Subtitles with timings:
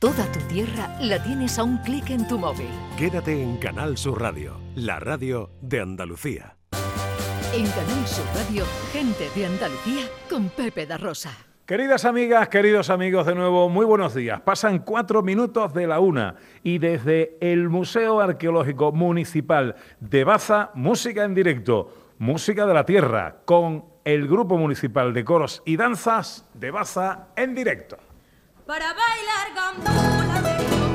[0.00, 2.70] Toda tu tierra la tienes a un clic en tu móvil.
[2.96, 6.56] Quédate en Canal Sur Radio, la radio de Andalucía.
[7.52, 11.32] En Canal Sur Radio, gente de Andalucía con Pepe da Rosa.
[11.66, 14.40] Queridas amigas, queridos amigos, de nuevo, muy buenos días.
[14.40, 21.24] Pasan cuatro minutos de la una y desde el Museo Arqueológico Municipal de Baza, música
[21.24, 26.70] en directo, música de la tierra, con el Grupo Municipal de Coros y Danzas de
[26.70, 27.98] Baza en directo.
[28.68, 30.87] Para bailar gambula de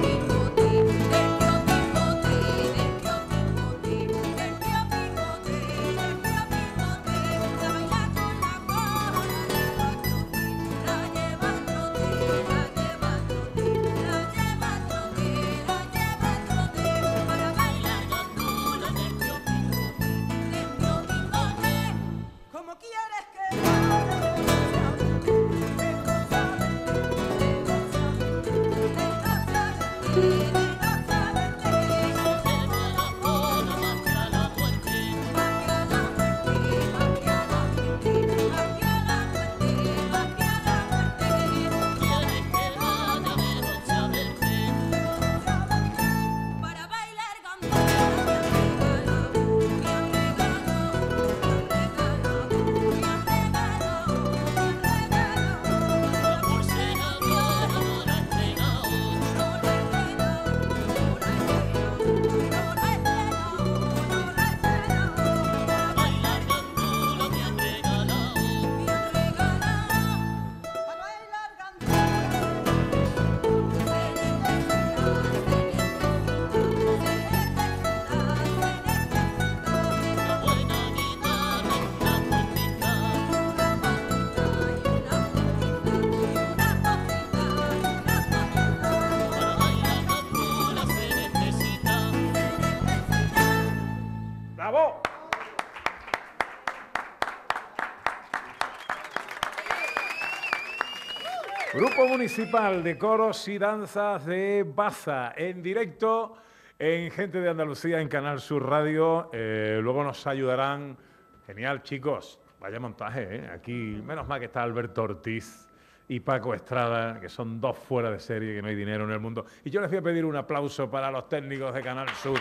[102.24, 106.38] Municipal de Coros y Danzas de Baza, en directo
[106.80, 109.30] en Gente de Andalucía en Canal Sur Radio.
[109.34, 110.98] Eh, luego nos ayudarán.
[111.46, 112.40] Genial, chicos.
[112.62, 113.50] Vaya montaje, ¿eh?
[113.54, 115.68] Aquí, menos mal que está Alberto Ortiz
[116.08, 119.20] y Paco Estrada, que son dos fuera de serie, que no hay dinero en el
[119.20, 119.46] mundo.
[119.66, 122.40] Y yo les voy a pedir un aplauso para los técnicos de Canal Sur,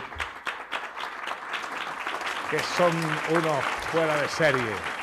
[2.48, 2.92] que son
[3.37, 5.01] unos fuera de serie.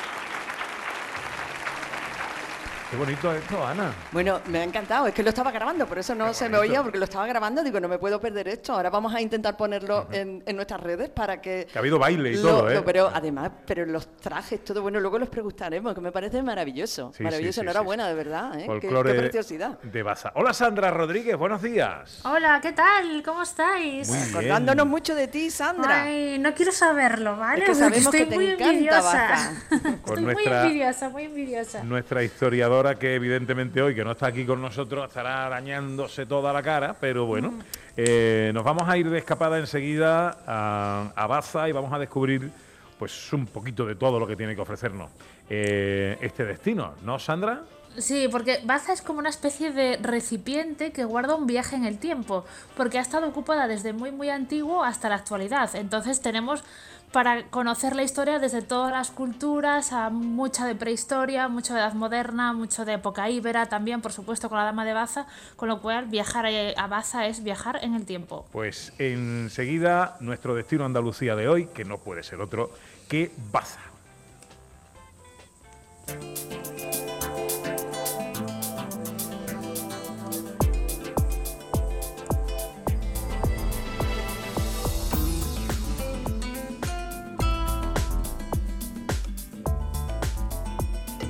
[2.90, 3.92] Qué bonito esto, Ana.
[4.10, 5.06] Bueno, me ha encantado.
[5.06, 7.62] Es que lo estaba grabando, por eso no se me oía, porque lo estaba grabando.
[7.62, 8.72] Digo, no me puedo perder esto.
[8.72, 11.68] Ahora vamos a intentar ponerlo en, nuestras redes para que.
[11.70, 12.82] Que ha habido baile y todo, ¿eh?
[12.84, 17.12] pero además, pero los trajes, todo bueno, luego los preguntaremos, que me parece maravilloso.
[17.20, 18.58] maravilloso, enhorabuena, de verdad.
[18.58, 18.66] ¿eh?
[18.80, 19.78] Qué, preciosidad.
[19.82, 20.32] De Baza.
[20.34, 22.22] Hola, Sandra Rodríguez, buenos días.
[22.24, 23.22] Hola, ¿qué tal?
[23.24, 24.08] ¿Cómo estáis?
[24.08, 26.02] Muy Acordándonos mucho de ti, Sandra.
[26.02, 27.62] Ay, no quiero saberlo, ¿vale?
[27.62, 29.52] Es que sabemos estoy que te muy encanta envidiosa.
[29.94, 31.84] estoy muy envidiosa, muy envidiosa.
[31.84, 36.62] Nuestra historiadora que evidentemente hoy, que no está aquí con nosotros, estará arañándose toda la
[36.62, 37.54] cara, pero bueno,
[37.96, 42.50] eh, nos vamos a ir de escapada enseguida a, a, Baza y vamos a descubrir
[42.98, 45.10] pues un poquito de todo lo que tiene que ofrecernos
[45.48, 47.62] eh, este destino, ¿no, Sandra?
[47.98, 51.98] Sí, porque Baza es como una especie de recipiente que guarda un viaje en el
[51.98, 52.44] tiempo,
[52.76, 55.74] porque ha estado ocupada desde muy muy antiguo hasta la actualidad.
[55.74, 56.62] Entonces tenemos
[57.12, 61.94] para conocer la historia desde todas las culturas, a mucha de prehistoria, mucho de edad
[61.94, 65.26] moderna, mucho de época íbera, también por supuesto con la dama de Baza,
[65.56, 68.46] con lo cual viajar a Baza es viajar en el tiempo.
[68.52, 72.70] Pues enseguida nuestro destino Andalucía de hoy, que no puede ser otro
[73.08, 73.80] que Baza.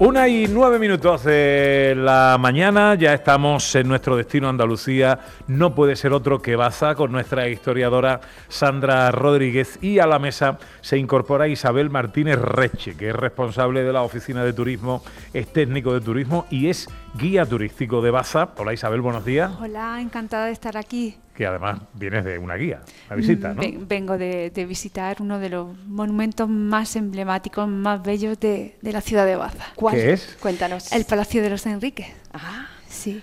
[0.00, 5.94] Una y nueve minutos de la mañana, ya estamos en nuestro destino Andalucía, no puede
[5.94, 9.78] ser otro que Baza con nuestra historiadora Sandra Rodríguez.
[9.80, 14.42] Y a la mesa se incorpora Isabel Martínez Reche, que es responsable de la Oficina
[14.42, 18.50] de Turismo, es técnico de turismo y es guía turístico de Baza.
[18.56, 19.50] Hola Isabel, buenos días.
[19.60, 21.16] Hola, encantada de estar aquí.
[21.34, 23.60] Que además vienes de una guía, una visita, ¿no?
[23.62, 28.92] Ven- Vengo de, de visitar uno de los monumentos más emblemáticos, más bellos de, de
[28.92, 29.64] la ciudad de Baza.
[29.74, 29.94] ¿Cuál?
[29.96, 30.36] ¿Qué es?
[30.40, 30.92] Cuéntanos.
[30.92, 32.06] El Palacio de los Enriques.
[32.32, 33.22] Ah, Sí.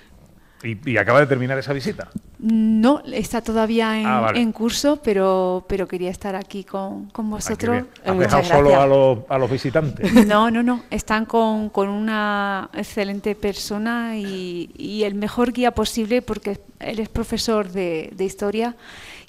[0.63, 2.09] Y, y acaba de terminar esa visita.
[2.39, 4.39] No, está todavía en, Ah, vale.
[4.41, 7.83] en curso, pero, pero quería estar aquí con, con Ah, vosotros.
[8.05, 10.11] Has Eh, dejado solo a los, a los visitantes.
[10.27, 10.83] No, no, no.
[10.91, 17.09] Están con, con una excelente persona y, y el mejor guía posible porque él es
[17.09, 18.75] profesor de, de historia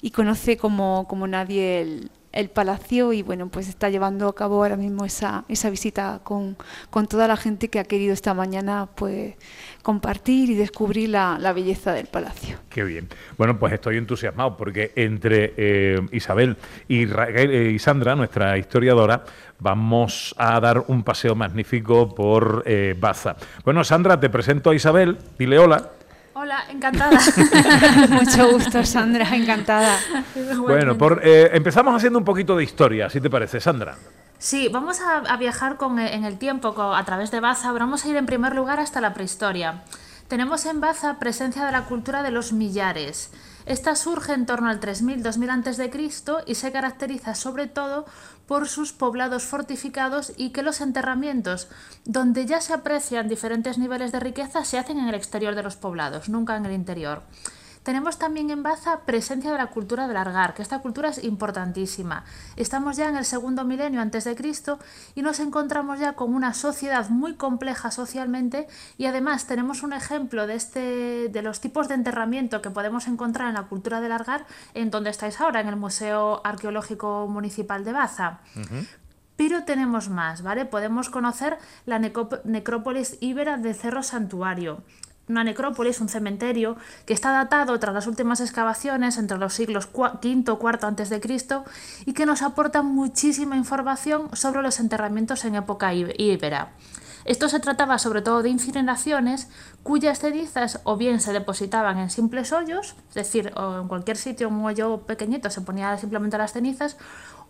[0.01, 4.55] y conoce como, como nadie el, el palacio y bueno, pues está llevando a cabo
[4.63, 6.57] ahora mismo esa, esa visita con,
[6.89, 9.35] con toda la gente que ha querido esta mañana pues
[9.83, 12.57] compartir y descubrir la, la belleza del palacio.
[12.69, 13.07] Qué bien.
[13.37, 16.57] Bueno, pues estoy entusiasmado porque entre eh, Isabel
[16.87, 19.23] y, Raquel, eh, y Sandra, nuestra historiadora,
[19.59, 23.35] vamos a dar un paseo magnífico por eh, Baza.
[23.63, 25.17] Bueno, Sandra, te presento a Isabel.
[25.37, 25.91] Dile hola.
[26.35, 27.19] Hola, encantada.
[28.09, 29.99] Mucho gusto, Sandra, encantada.
[30.57, 33.95] Bueno, por, eh, empezamos haciendo un poquito de historia, si te parece, Sandra.
[34.43, 37.71] Sí, vamos a, viajar con, eh, en el tiempo a través de Baza.
[37.71, 39.85] Vamos a ir en primer lugar hasta la prehistoria.
[40.27, 43.31] Tenemos en Baza presencia de la cultura de los millares.
[43.65, 46.43] Esta surge en torno al 3000-2000 a.C.
[46.45, 48.05] y se caracteriza sobre todo
[48.45, 51.69] por sus poblados fortificados y que los enterramientos,
[52.03, 55.77] donde ya se aprecian diferentes niveles de riqueza, se hacen en el exterior de los
[55.77, 57.23] poblados, nunca en el interior.
[57.83, 62.23] Tenemos también en Baza presencia de la cultura del Argar, que esta cultura es importantísima.
[62.55, 64.79] Estamos ya en el segundo milenio antes de Cristo
[65.15, 70.47] y nos encontramos ya con una sociedad muy compleja socialmente y además tenemos un ejemplo
[70.47, 74.45] de este de los tipos de enterramiento que podemos encontrar en la cultura del Argar
[74.73, 78.39] en donde estáis ahora en el Museo Arqueológico Municipal de Baza.
[79.35, 80.65] Pero tenemos más, ¿vale?
[80.65, 84.83] Podemos conocer la necrópolis íbera de Cerro Santuario.
[85.29, 86.75] Una necrópolis, un cementerio,
[87.05, 91.63] que está datado tras las últimas excavaciones entre los siglos V y IV Cristo
[92.05, 96.73] y que nos aporta muchísima información sobre los enterramientos en época íbera.
[97.25, 99.47] Esto se trataba sobre todo de incineraciones
[99.81, 104.49] cuyas cenizas o bien se depositaban en simples hoyos, es decir, o en cualquier sitio,
[104.49, 106.97] un hoyo pequeñito, se ponía simplemente las cenizas,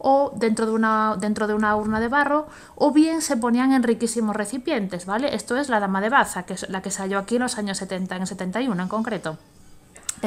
[0.03, 2.45] o dentro de una, dentro de una urna de barro,
[2.75, 5.33] o bien se ponían en riquísimos recipientes, ¿vale?
[5.33, 7.57] Esto es la dama de Baza, que es la que se halló aquí en los
[7.57, 9.37] años 70, en el 71 en concreto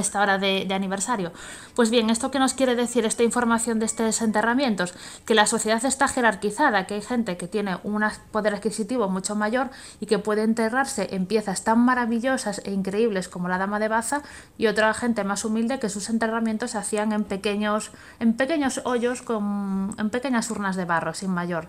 [0.01, 1.33] esta hora de, aniversario.
[1.75, 4.95] Pues bien, ¿esto qué nos quiere decir esta información de estos enterramientos?
[5.25, 9.71] Que la sociedad está jerarquizada, que hay gente que tiene un poder adquisitivo mucho mayor
[10.01, 14.23] y que puede enterrarse en piezas tan maravillosas e increíbles como la Dama de Baza
[14.59, 17.91] y otra gente más humilde que sus enterramientos se hacían en pequeños,
[18.21, 21.69] en pequeños hoyos, con, en pequeñas urnas de barro, sin mayor.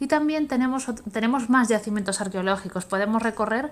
[0.00, 2.84] Y también tenemos, tenemos más yacimientos arqueológicos.
[2.84, 3.70] Podemos recorrer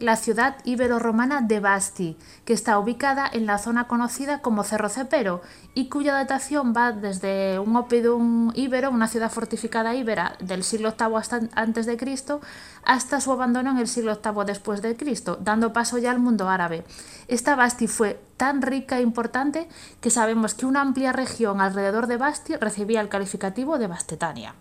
[0.00, 5.42] la ciudad ibero-romana de Basti, que está ubicada en la zona conocida como Cerro Cepero
[5.74, 11.16] y cuya datación va desde un oppidum íbero, una ciudad fortificada íbera del siglo VIII
[11.16, 12.40] hasta antes de Cristo,
[12.82, 16.48] hasta su abandono en el siglo VIII después de Cristo, dando paso ya al mundo
[16.48, 16.84] árabe.
[17.28, 19.68] Esta Basti fue tan rica e importante
[20.00, 24.54] que sabemos que una amplia región alrededor de Basti recibía el calificativo de Bastetania.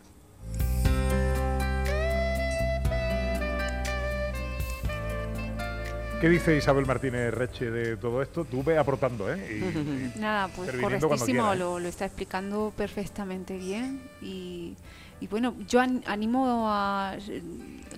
[6.21, 8.43] ¿Qué dice Isabel Martínez Reche de todo esto?
[8.43, 9.57] Tú ve aportando, ¿eh?
[9.61, 11.55] Y- y Nada, pues correctísimo, ¿eh?
[11.55, 14.75] lo, lo está explicando perfectamente bien y,
[15.21, 17.15] y bueno, yo an- animo a,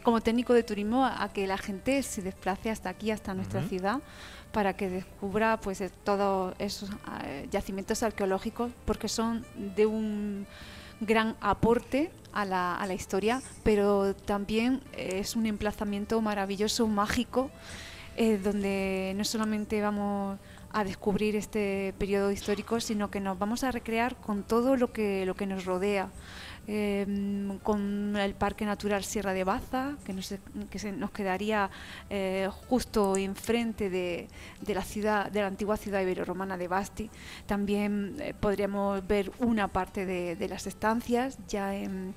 [0.03, 3.99] como técnico de turismo a, que la gente se desplace hasta aquí, hasta nuestra ciudad,
[4.51, 6.91] para que descubra pues eh, todos esos
[7.25, 9.43] eh, yacimientos arqueológicos porque son
[9.75, 10.45] de un
[10.99, 17.49] gran aporte a la, a la historia, pero también es un emplazamiento maravilloso, mágico,
[18.21, 20.37] eh, donde no solamente vamos
[20.71, 25.25] a descubrir este periodo histórico, sino que nos vamos a recrear con todo lo que,
[25.25, 26.07] lo que nos rodea.
[26.67, 30.35] em, con el Parque Natural Sierra de Baza, que nos,
[30.69, 31.71] que nos quedaría
[32.11, 34.27] eh, justo enfrente de,
[34.61, 37.09] de la ciudad, de la antigua ciudad ibero-romana de Basti.
[37.47, 42.13] También eh, podríamos ver una parte de, de las estancias ya en,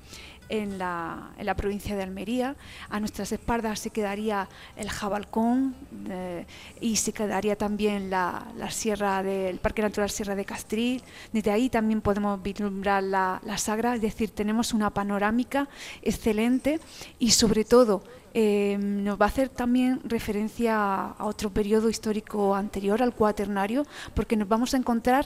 [0.49, 2.55] en la, en la provincia de Almería.
[2.89, 5.75] A nuestras espaldas se quedaría el Jabalcón
[6.09, 6.45] eh,
[6.81, 11.03] y se quedaría también la, la sierra del Parque Natural Sierra de Castril.
[11.31, 15.67] Desde ahí también podemos vislumbrar la, la Sagra, es decir, tenemos una panorámica
[16.01, 16.79] excelente
[17.19, 22.53] y sobre todo eh, nos va a hacer también referencia a, a otro periodo histórico
[22.53, 25.25] anterior al cuaternario, porque nos vamos a encontrar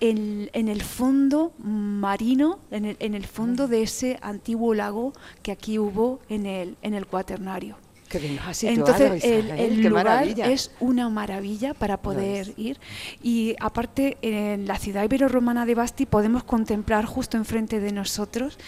[0.00, 5.52] en, en el fondo marino, en el, en el fondo de ese antiguo lago que
[5.52, 7.76] aquí hubo en el, en el cuaternario.
[8.08, 10.46] Qué bien has Entonces, el, Isabel, el qué lugar maravilla.
[10.50, 12.80] es una maravilla para poder ir.
[13.22, 18.58] Y aparte, en la ciudad ibero-romana de Basti podemos contemplar justo enfrente de nosotros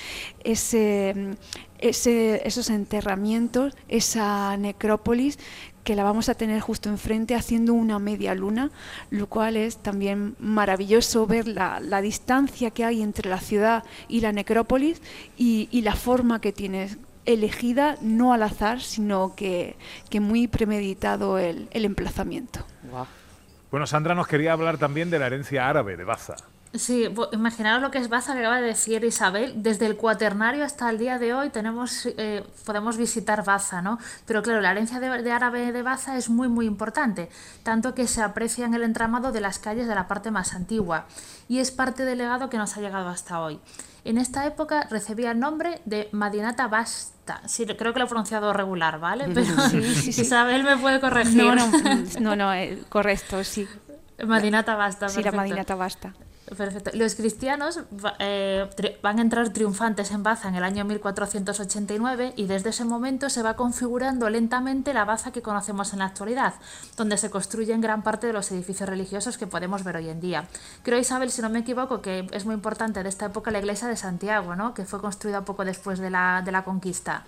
[0.45, 1.35] ese,
[1.79, 5.41] ese- esos enterramientos, esa necrópolis
[5.85, 8.71] que la vamos a tener justo enfrente haciendo una media luna,
[9.11, 14.21] lo cual es también maravilloso ver la, la distancia que hay entre la ciudad y
[14.21, 15.03] la necrópolis
[15.37, 19.77] y, y la forma que tiene elegida no al azar, sino que,
[20.11, 22.65] que muy premeditado el, el emplazamiento.
[23.71, 26.37] Bueno, Sandra nos quería hablar también de la herencia árabe de Baza.
[26.75, 29.63] Sí, imaginaos lo que es Baza, que acaba de decir Isabel.
[29.63, 33.99] Desde el cuaternario hasta el día de hoy tenemos, eh, podemos visitar Baza, ¿no?
[34.27, 37.29] Pero claro, la herencia de, de árabe de Baza es muy, muy importante,
[37.63, 41.05] tanto que se aprecia en el entramado de las calles de la parte más antigua
[41.47, 43.61] y es parte del legado que nos ha llegado hasta hoy.
[44.05, 47.43] En esta época recibía el nombre de Madinata Basta.
[47.47, 49.29] Sí, creo que lo he pronunciado regular, ¿vale?
[49.33, 50.23] Pero Sí, sí, sí.
[50.23, 51.37] Isabel me puede corregir.
[51.37, 51.71] No, no,
[52.21, 53.69] no, no, eh, correcto, sí.
[54.27, 55.09] Madinata Basta.
[55.11, 55.33] Sí, la.
[55.33, 56.15] Madinata basta.
[56.45, 56.91] Perfecto.
[56.95, 57.81] Los cristianos
[58.19, 58.69] eh,
[59.01, 63.43] van a entrar triunfantes en Baza en el año 1489 y desde ese momento se
[63.43, 66.55] va configurando lentamente la Baza que conocemos en la actualidad,
[66.97, 70.49] donde se construyen gran parte de los edificios religiosos que podemos ver hoy en día.
[70.83, 73.89] Creo, Isabel, si no me equivoco, que es muy importante de esta época la iglesia
[73.89, 74.75] de Santiago, ¿no?
[74.75, 77.25] que fue construida poco después de la, de la conquista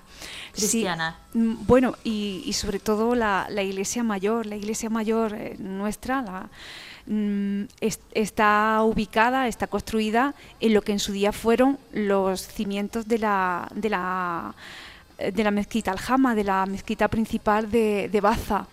[0.53, 1.19] cristiana.
[1.33, 5.57] Sí, mm, bueno, y, y sobre todo la, la iglesia mayor, la iglesia mayor eh,
[5.59, 6.49] nuestra, la,
[7.07, 13.07] mm, es- está ubicada, está construida en lo que en su día fueron los cimientos
[13.09, 14.55] de la, de la,
[15.19, 18.67] eh, de la mezquita Aljama, de la mezquita principal de, de Baza.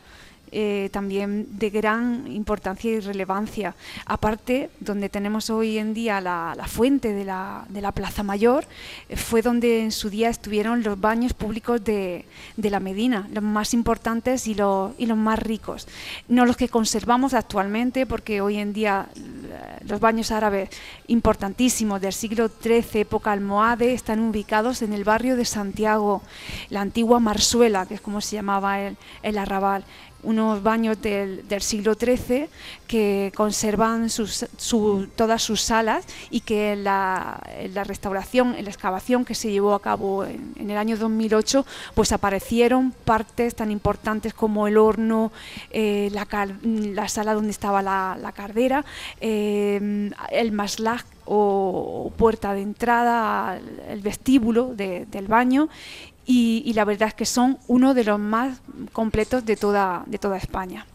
[0.54, 3.74] Eh, también de gran importancia y relevancia.
[4.06, 8.66] Aparte, donde tenemos hoy en día la, fuente de la, Plaza Mayor,
[9.08, 12.26] eh, fue donde en su día estuvieron los baños públicos de,
[12.58, 15.88] la Medina, los más importantes y los, más ricos.
[16.28, 20.70] No los que conservamos actualmente, porque hoy en día eh, los baños árabes
[21.08, 26.22] importantísimos del siglo XIII, época almohade, están ubicados en el barrio de Santiago,
[26.70, 29.86] la antigua Marsuela, que es como se llamaba el arrabal
[30.24, 32.48] unos baños del, siglo XIII
[32.88, 38.66] que conservan sus, su- todas sus salas y que en la, en la restauración, en
[38.66, 43.72] la excavación que se llevó a cabo en, el año 2008, pues aparecieron partes tan
[43.72, 45.32] importantes como el horno,
[45.72, 46.28] eh, la,
[46.64, 48.86] la sala donde estaba la, la cardera,
[49.20, 55.70] eh, el maslaj o puerta de entrada, el vestíbulo de- del baño
[56.32, 58.60] y, y la verdad es que son uno de los más
[58.94, 60.86] completos de toda, de toda España.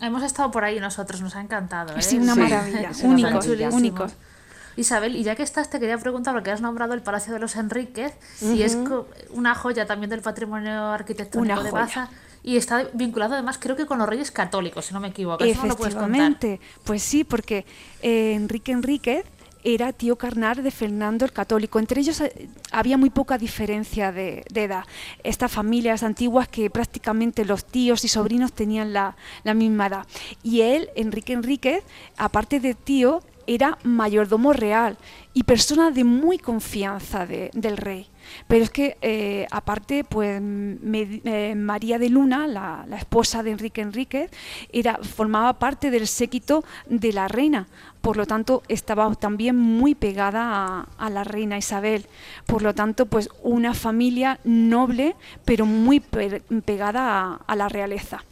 [0.00, 1.96] Hemos estado por ahí nosotros, nos ha encantado.
[1.96, 2.02] ¿eh?
[2.02, 4.12] Sí, una Sí, maravilla, únicos, únicos.
[4.76, 7.56] Isabel, y ya que estás, te quería preguntar, porque has nombrado el Palacio de los
[7.56, 8.84] Enríquez, si es Ujú.
[8.88, 11.82] co- una joya también del patrimonio arquitectónico Una de joya.
[11.84, 12.08] Baza,
[12.42, 15.44] y está vinculado además, creo que con los reyes católicos, si no me equivoco.
[15.44, 16.10] Eso no lo puedes contar.
[16.10, 17.66] Efectivamente, pues sí, porque
[18.00, 19.24] eh, Enrique Enríquez
[19.64, 21.78] era tío carnal de Fernando el Católico.
[21.78, 24.84] Entre ellos eh, había muy poca diferencia de, edad.
[25.22, 30.06] Estas familias antiguas que prácticamente los tíos y sobrinos tenían la, la misma edad.
[30.42, 31.84] Y él, Enrique Enríquez,
[32.16, 34.96] aparte de tío, era mayordomo real
[35.34, 38.06] y persona de muy confianza de- del rey.
[38.46, 43.80] Pero es que, eh, aparte, pues eh, María de Luna, la, la esposa de Enrique
[43.80, 44.30] Enríquez,
[44.72, 47.66] era, formaba parte del séquito de la reina.
[48.00, 52.06] Por lo tanto, estaba también muy pegada a, a la reina Isabel.
[52.46, 55.14] Por lo tanto, pues una familia noble,
[55.44, 58.24] pero muy pe- pegada a, a la realeza.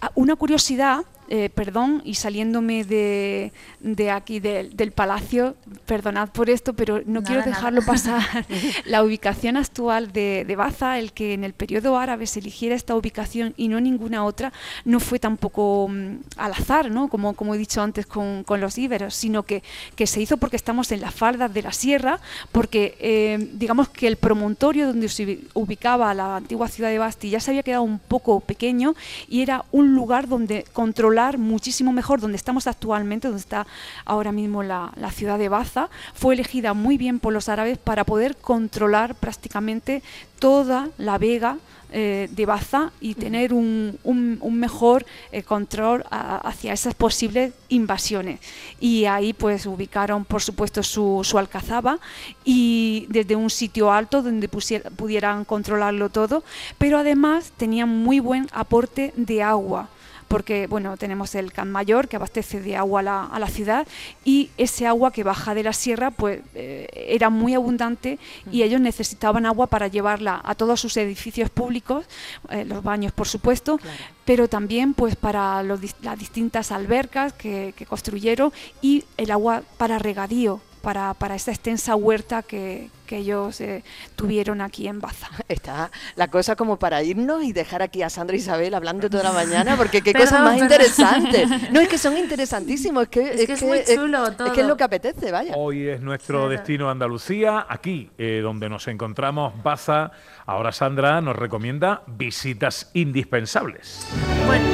[0.00, 5.54] Ah, Una curiosidad eh, perdón, y saliéndome de, de aquí del, del palacio,
[5.86, 7.52] perdonad por esto, pero no Nada, quiero nada.
[7.52, 8.20] dejarlo pasar.
[8.84, 12.96] la ubicación actual de, de Baza, el que en el periodo árabe se eligiera esta
[12.96, 14.52] ubicación y no ninguna otra,
[14.84, 17.06] no fue tampoco mm, al azar, ¿no?
[17.06, 19.62] como, como he dicho antes con, con los íberos, sino que,
[19.96, 22.20] que se hizo porque estamos en las faldas de la sierra,
[22.52, 27.30] porque eh, digamos que el promontorio donde se ubi- ubicaba la antigua ciudad de Basti
[27.30, 28.94] ya se había quedado un poco pequeño
[29.28, 33.66] y era un lugar donde controlar muchísimo mejor, donde estamos actualmente, donde está
[34.04, 38.04] ahora mismo la, la ciudad de Baza, fue elegida muy bien por los árabes para
[38.04, 40.02] poder controlar prácticamente
[40.38, 41.58] toda la vega
[41.92, 47.52] eh, de Baza y tener un, un- un mejor eh, control a- hacia esas posibles
[47.68, 48.40] invasiones.
[48.80, 51.98] Y ahí pues ubicaron por supuesto su, su alcazaba
[52.44, 56.42] y desde un sitio alto donde pudieran controlarlo todo,
[56.78, 59.88] pero además tenían muy buen aporte de agua
[60.30, 63.84] porque bueno, tenemos el Can Mayor que abastece de agua a la, a la ciudad
[64.24, 68.80] y ese agua que baja de la sierra pues eh, era muy abundante y ellos
[68.80, 72.06] necesitaban agua para llevarla a todos sus edificios públicos,
[72.48, 73.80] eh, los baños por supuesto,
[74.24, 79.98] pero también pues para los las distintas albercas que, que construyeron y el agua para
[79.98, 80.60] regadío.
[80.80, 83.82] Para, para esa extensa huerta que, que ellos eh,
[84.14, 85.28] tuvieron aquí en Baza.
[85.48, 89.24] Está la cosa como para irnos y dejar aquí a Sandra e Isabel hablando toda
[89.24, 90.62] la mañana, porque qué cosas más perdón.
[90.62, 91.48] interesantes.
[91.72, 94.54] No, es que son interesantísimos, es que Es que es muy chulo es, que es
[94.54, 94.68] todo.
[94.68, 95.54] lo que apetece, vaya.
[95.56, 96.50] Hoy es nuestro Claro.
[96.50, 100.12] destino Andalucía, aquí eh, donde nos encontramos, Baza.
[100.46, 104.06] Ahora Sandra nos recomienda visitas indispensables.
[104.46, 104.64] Bueno,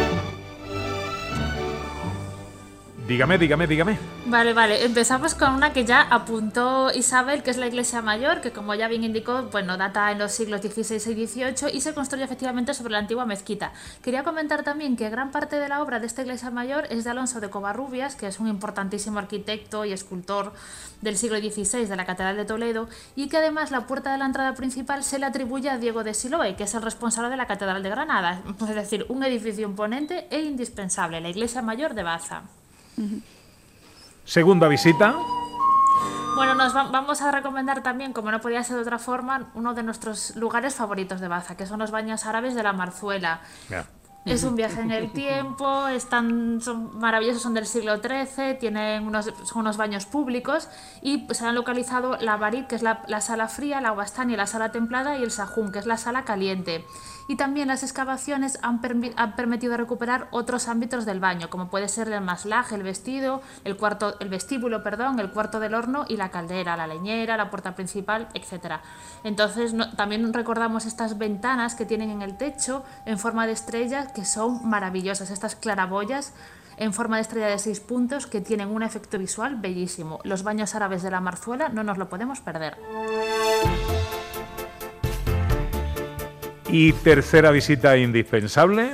[3.07, 3.99] Dígame, dígame, dígame.
[4.27, 4.85] Vale, vale.
[4.85, 8.89] Empezamos con una que ya apuntó Isabel, que es la iglesia mayor, que como ya
[8.89, 12.91] bien indicó, bueno, data en los siglos XVI y XVIII y se construye efectivamente sobre
[12.91, 13.73] la antigua mezquita.
[14.03, 17.11] Quería comentar también que gran parte de la obra de esta iglesia mayor es de
[17.11, 20.53] Alonso de Covarrubias, que es un importantísimo arquitecto y escultor
[21.01, 24.27] del siglo XVI de la Catedral de Toledo, y que además la puerta de la
[24.27, 27.47] entrada principal se le atribuye a Diego de Siloé, que es el responsable de la
[27.47, 28.43] Catedral de Granada.
[28.61, 32.43] Es decir, un edificio imponente e indispensable, la iglesia mayor de Baza.
[34.25, 35.15] Segunda visita.
[36.35, 39.73] Bueno, nos va- vamos a recomendar también, como no podía ser de otra forma, uno
[39.73, 43.41] de nuestros lugares favoritos de Baza, que son los baños árabes de la Marzuela.
[44.27, 49.27] Es un viaje en el tiempo, están, son maravillosos, son del siglo XIII, tienen unos,
[49.45, 50.69] son unos baños públicos
[51.01, 54.37] y pues, se han localizado la Barit, que es la, la sala fría, la Bastani,
[54.37, 56.85] la sala templada y el Sahun, que es la sala caliente.
[57.29, 61.89] Y también las excavaciones han, permi- han permitido recuperar otros ámbitos del baño, como puede
[61.89, 66.17] ser el maslaje, el vestido, el, cuarto, el vestíbulo, perdón, el cuarto del horno y
[66.17, 68.77] la caldera, la leñera, la puerta principal, etc.
[69.25, 74.25] Entonces también recordamos estas ventanas que tienen en el techo en forma de estrellas que
[74.25, 76.33] son maravillosas, estas claraboyas
[76.79, 80.21] en forma de estrella de seis puntos que tienen un efecto visual bellísimo.
[80.25, 82.77] Los baños árabes de la Marzuela no nos lo podemos perder.
[86.69, 88.91] Y tercera visita indispensable.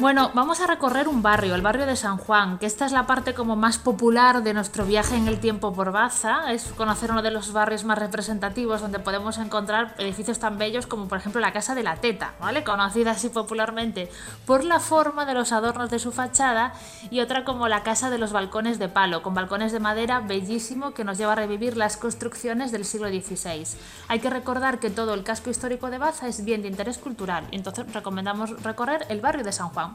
[0.00, 3.06] Bueno, vamos a recorrer un barrio, el barrio de San Juan, que esta es la
[3.06, 6.50] parte como más popular de nuestro viaje en el tiempo por Baza.
[6.54, 11.06] Es conocer uno de los barrios más representativos donde podemos encontrar edificios tan bellos como
[11.06, 12.64] por ejemplo la Casa de la Teta, ¿vale?
[12.64, 14.10] Conocida así popularmente
[14.46, 16.72] por la forma de los adornos de su fachada
[17.10, 20.92] y otra como la Casa de los Balcones de Palo, con balcones de madera bellísimo
[20.92, 23.66] que nos lleva a revivir las construcciones del siglo XVI.
[24.08, 27.46] Hay que recordar que todo el casco histórico de Baza es bien de interés cultural,
[27.52, 29.89] entonces recomendamos recorrer el barrio de San Juan.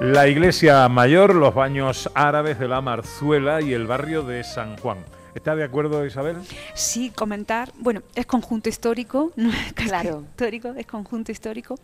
[0.00, 4.98] La iglesia mayor, los baños árabes de la Marzuela y el barrio de San Juan.
[5.34, 6.36] ¿Está de acuerdo Isabel?
[6.74, 10.22] Sí, comentar, bueno, es conjunto histórico, no es Claro.
[10.30, 11.74] histórico, es conjunto histórico.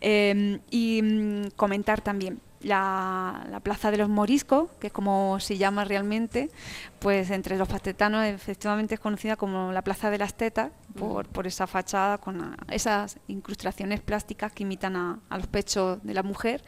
[0.00, 5.58] Eh, y mm, comentar también la, la Plaza de los Moriscos, que es como se
[5.58, 6.50] llama realmente,
[6.98, 11.46] pues entre los pastetanos efectivamente es conocida como la Plaza de las Tetas, por, por
[11.46, 16.22] esa fachada con ah, esas incrustaciones plásticas que imitan a, a los pechos de la
[16.22, 16.64] mujer.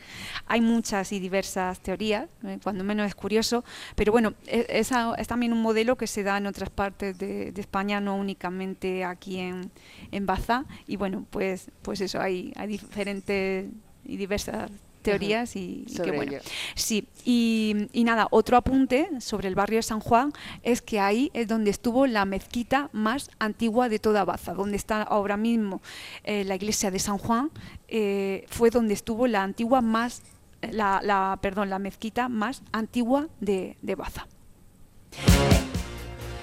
[0.46, 3.64] Hay muchas y diversas teorías, eh, cuando menos es curioso,
[3.96, 7.52] pero bueno, e- esa es también un modelo que se da en otras partes de,
[7.52, 9.70] de España, no únicamente aquí en,
[10.12, 10.66] en Baza.
[10.86, 13.66] Y bueno, pues, pues eso, hay, hay diferentes
[14.04, 14.70] y diversas
[15.10, 16.32] teorías y, y que bueno.
[16.32, 16.40] ello.
[16.74, 21.30] Sí, y, y nada, otro apunte sobre el barrio de San Juan es que ahí
[21.34, 25.80] es donde estuvo la mezquita más antigua de toda Baza, donde está ahora mismo
[26.24, 27.50] eh, la iglesia de San Juan,
[27.88, 30.22] eh, fue donde estuvo la antigua más,
[30.62, 34.26] la, la- perdón, la mezquita más antigua de, de Baza.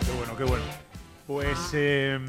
[0.06, 0.64] Qué bueno, qué bueno.
[1.28, 2.20] Pues eh,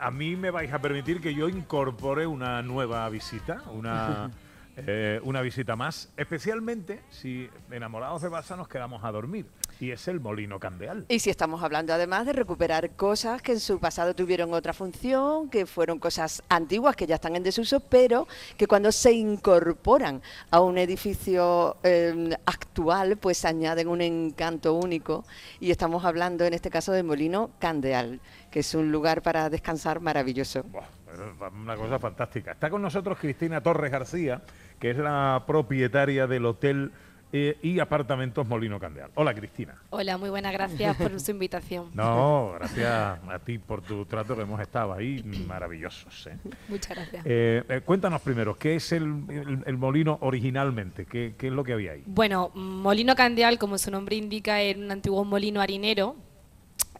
[0.00, 4.30] a mí me vais a permitir que yo incorpore una nueva visita, una,
[4.76, 9.46] eh, una visita más, especialmente si enamorados de Baza nos quedamos a dormir.
[9.80, 11.06] Y es el Molino Candeal.
[11.08, 15.48] Y si estamos hablando además de recuperar cosas que en su pasado tuvieron otra función,
[15.48, 20.60] que fueron cosas antiguas que ya están en desuso, pero que cuando se incorporan a
[20.60, 25.24] un edificio eh, actual, pues añaden un encanto único.
[25.60, 30.00] Y estamos hablando en este caso de Molino Candeal, que es un lugar para descansar
[30.00, 30.62] maravilloso.
[30.64, 30.86] Buah,
[31.50, 32.52] una cosa fantástica.
[32.52, 34.42] Está con nosotros Cristina Torres García,
[34.78, 36.92] que es la propietaria del hotel
[37.32, 39.10] eh, y apartamentos Molino Candeal.
[39.16, 39.74] Hola, Cristina.
[39.90, 41.90] Hola, muy buenas gracias por su invitación.
[41.94, 46.28] No, gracias a ti por tu trato que hemos estado ahí maravillosos.
[46.28, 46.36] ¿eh?
[46.68, 47.22] Muchas gracias.
[47.26, 51.04] Eh, eh, cuéntanos primero, ¿qué es el, el- el molino originalmente?
[51.04, 52.04] ¿Qué, qué es lo que había ahí?
[52.06, 56.14] Bueno, Molino Candeal, como su nombre indica, es un antiguo molino harinero.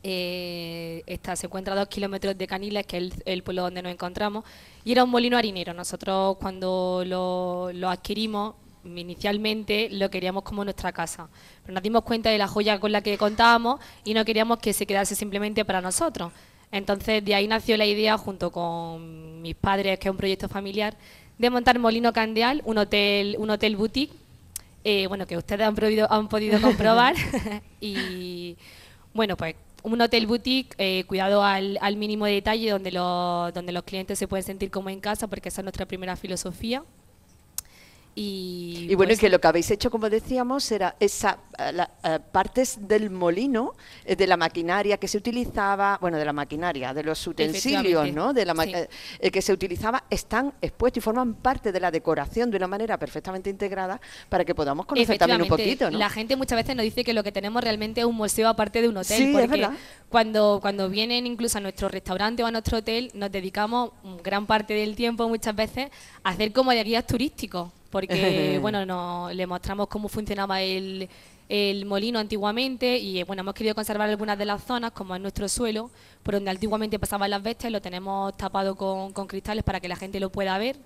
[0.02, 3.82] Eh, está, se encuentra a dos kilómetros de Caniles, que es el, el pueblo donde
[3.82, 4.44] nos encontramos,
[4.84, 5.74] y era un molino harinero.
[5.74, 8.54] Nosotros cuando lo, lo adquirimos,
[8.84, 11.28] inicialmente lo queríamos como nuestra casa,
[11.62, 14.72] pero nos dimos cuenta de la joya con la que contábamos y no queríamos que
[14.72, 16.32] se quedase simplemente para nosotros.
[16.70, 20.96] Entonces de ahí nació la idea, junto con mis padres, que es un proyecto familiar,
[21.38, 24.12] de montar Molino Candeal, un hotel, un hotel boutique,
[24.84, 27.14] eh, bueno, que ustedes han podido, han podido comprobar.
[27.80, 28.56] y
[29.12, 29.54] bueno, pues
[29.92, 34.44] un hotel boutique eh, cuidado al, al mínimo detalle, donde, donde los clientes se pueden
[34.44, 36.82] sentir como en casa, porque esa es nuestra primera filosofía.
[38.18, 41.70] Y, Y bueno, y pues, que lo que habéis hecho, como decíamos, era esa eh,
[41.70, 43.74] la- eh, partes del molino,
[44.06, 48.32] eh, de la maquinaria que se utilizaba, bueno, de la maquinaria, de los utensilios, ¿no?
[48.32, 48.72] De la sí.
[49.20, 52.96] eh, que se utilizaba, están expuestos y forman parte de la decoración de una manera
[52.98, 54.00] perfectamente integrada
[54.30, 55.98] para que podamos conocer también un poquito, ¿no?
[55.98, 58.80] La gente muchas veces nos dice que lo que tenemos realmente es un museo aparte
[58.80, 59.18] de un hotel.
[59.18, 59.72] Sí, es porque verdad.
[60.08, 63.90] Cuando, cuando vienen incluso a nuestro restaurante o a nuestro hotel, nos dedicamos
[64.24, 65.90] gran parte del tiempo, muchas veces,
[66.22, 67.70] a hacer como de guías turísticos.
[67.96, 71.08] Porque, bueno, nos, le mostramos cómo funcionaba el,
[71.48, 75.20] el molino antiguamente y, eh, bueno, hemos querido conservar algunas de las zonas, como es
[75.22, 75.90] nuestro suelo,
[76.22, 79.96] por donde antiguamente pasaban las bestias, lo tenemos tapado con, con cristales para que la
[79.96, 80.76] gente lo pueda ver.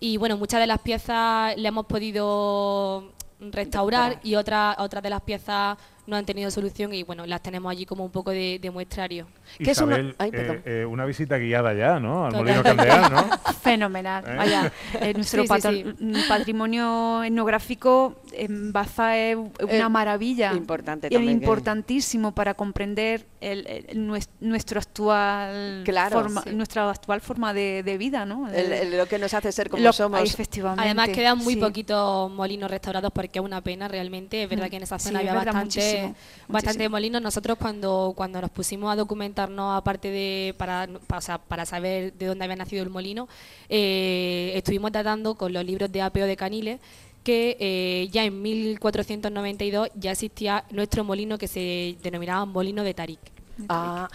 [0.00, 5.22] Y bueno, muchas de las piezas le hemos podido restaurar y otras otras de las
[5.22, 8.70] piezas no han tenido solución y bueno, las tenemos allí como un poco de, de
[8.70, 9.26] muestrario.
[9.58, 12.24] ¿Qué es una- Ay, eh, eh, una visita guiada ya, ¿no?
[12.26, 12.44] Al Total.
[12.46, 13.30] Molino Candeal, ¿no?
[13.62, 14.24] Fenomenal.
[14.26, 14.34] ¿Eh?
[14.36, 15.94] Vaya, eh, nuestro Sí, sí, patro- sí.
[16.28, 20.52] patrimonio etnográfico en Baza es una Eh, maravilla.
[20.54, 26.50] importante y también, que- importantísimo para comprender el- el- nues- nuestro actual Claro, forma, sí.
[26.54, 28.48] nuestra actual forma de, de vida, ¿no?
[28.48, 30.22] El- el- lo que nos hace ser como Lo- somos.
[30.22, 30.84] Efectivamente.
[30.84, 31.60] Además quedan muy sí.
[31.60, 34.42] poquitos molinos restaurados porque es una pena realmente.
[34.44, 36.16] Es verdad Mm, que en esa sí, zona es había verdad, bastante, muchísimo,
[36.48, 37.22] bastante molinos.
[37.22, 42.12] Nosotros cuando, cuando nos pusimos a documentarnos, aparte de para, para, o sea, para saber
[42.14, 43.28] de dónde había nacido el molino,
[43.68, 46.80] eh, estuvimos tratando con los libros de apeo de Caniles
[47.22, 53.39] que eh, ya en 1492 ya existía nuestro molino que se denominaba molino de Tarik.
[53.68, 54.08] Ah,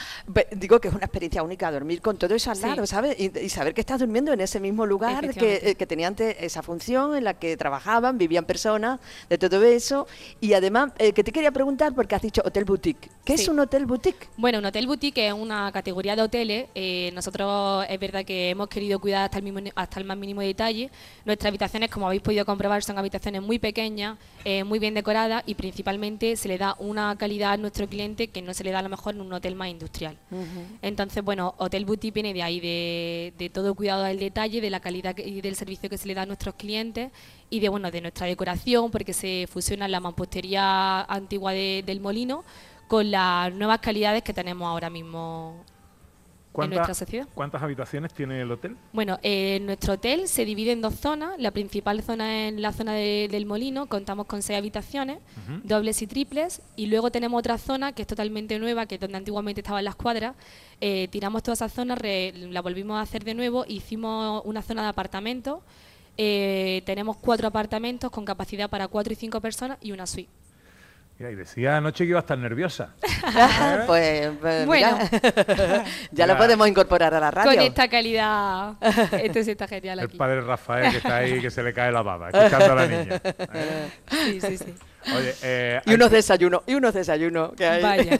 [0.51, 2.63] digo que es una experiencia única dormir con todo eso al Sí.
[2.63, 3.15] lado, ¿sabes?
[3.19, 6.35] Y, y saber que estás durmiendo en ese mismo lugar que, eh, que tenía antes
[6.39, 10.07] esa función en la que trabajaban, vivían personas, de todo eso.
[10.41, 13.09] Y además, eh, que te quería preguntar, porque has dicho hotel boutique.
[13.23, 14.27] ¿Qué es un hotel boutique?
[14.37, 16.67] Bueno, un hotel boutique es una categoría de hoteles.
[16.75, 20.41] eh, nosotros es verdad que hemos querido cuidar hasta el, mismo, hasta el más mínimo
[20.41, 20.89] detalle.
[21.25, 25.55] Nuestras habitaciones, como habéis podido comprobar, son habitaciones muy pequeñas, eh, muy bien decoradas y
[25.55, 28.81] principalmente se le da una calidad a nuestro cliente que no se le da a
[28.81, 30.17] lo mejor en un hotel más industrial.
[30.81, 34.79] Entonces, bueno, Hotel Boutique viene de ahí, de, de todo cuidado al detalle, de la
[34.79, 37.11] calidad y del servicio que se le da a nuestros clientes
[37.49, 42.43] y de bueno de nuestra decoración, porque se fusiona la mampostería antigua de- del molino
[42.87, 45.63] con las nuevas calidades que tenemos ahora mismo
[46.63, 47.27] en nuestra sociedad.
[47.33, 48.75] ¿Cuántas habitaciones tiene el hotel?
[48.93, 51.33] Bueno, eh, nuestro hotel se divide en dos zonas.
[51.39, 55.19] La principal zona es la zona de- del molino, contamos con seis habitaciones,
[55.63, 59.17] dobles y triples, y luego tenemos otra zona que es totalmente nueva, que es donde
[59.17, 60.35] antiguamente estaban las cuadras.
[60.81, 64.83] Eh, tiramos toda esa zona, re- la volvimos a hacer de nuevo, hicimos una zona
[64.83, 65.59] de apartamentos.
[66.17, 70.29] Eh, tenemos cuatro apartamentos con capacidad para cuatro y cinco personas y una suite.
[71.17, 72.93] Mira, y decía anoche que iba a estar nerviosa.
[73.87, 74.97] pues, pues, Bueno.
[74.99, 77.51] mira, ya lo podemos incorporar a la radio.
[77.53, 78.73] Con esta calidad,
[79.13, 80.17] esto sí está genial El aquí.
[80.17, 83.21] padre Rafael que está ahí, que se le cae la baba, escuchando a la niña.
[83.53, 83.89] ¿eh?
[84.11, 84.73] Sí, sí, sí.
[85.15, 87.81] Oye, eh, Y unos desayunos, y unos desayunos que hay.
[87.81, 88.19] Vaya.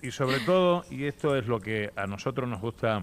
[0.00, 3.02] y, y sobre todo, y esto es lo que a nosotros nos gusta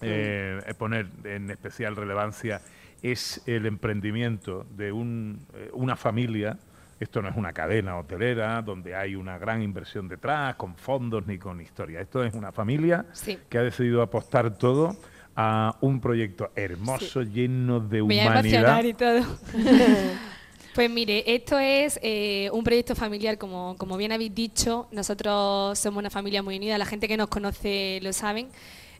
[0.00, 2.60] eh, poner en especial relevancia,
[3.02, 6.58] es el emprendimiento de un, eh, una familia.
[6.98, 11.38] Esto no es una cadena hotelera donde hay una gran inversión detrás, con fondos ni
[11.38, 12.00] con historia.
[12.00, 13.38] Esto es una familia Sí.
[13.48, 14.96] que ha decidido apostar todo
[15.36, 18.84] a un proyecto hermoso, lleno de Me voy a humanidad.
[18.84, 19.20] y todo.
[20.74, 24.88] Pues mire, esto es eh, un proyecto familiar, como, como bien habéis dicho.
[24.92, 28.48] Nosotros somos una familia muy unida, la gente que nos conoce lo saben.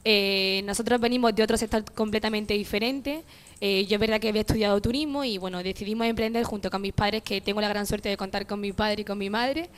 [0.03, 3.25] Eh, nosotros venimos de otro sector completamente diferente.
[3.61, 6.93] Eh, yo es verdad que había estudiado turismo y bueno, decidimos emprender junto con mis
[6.93, 9.71] padres, que tengo la gran suerte de contar con mi padre y con mi madre.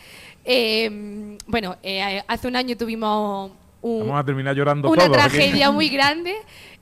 [0.44, 5.36] Eh, bueno, eh, hace un año tuvimos un, Vamos a terminar llorando una todos aquí.
[5.36, 6.34] tragedia muy grande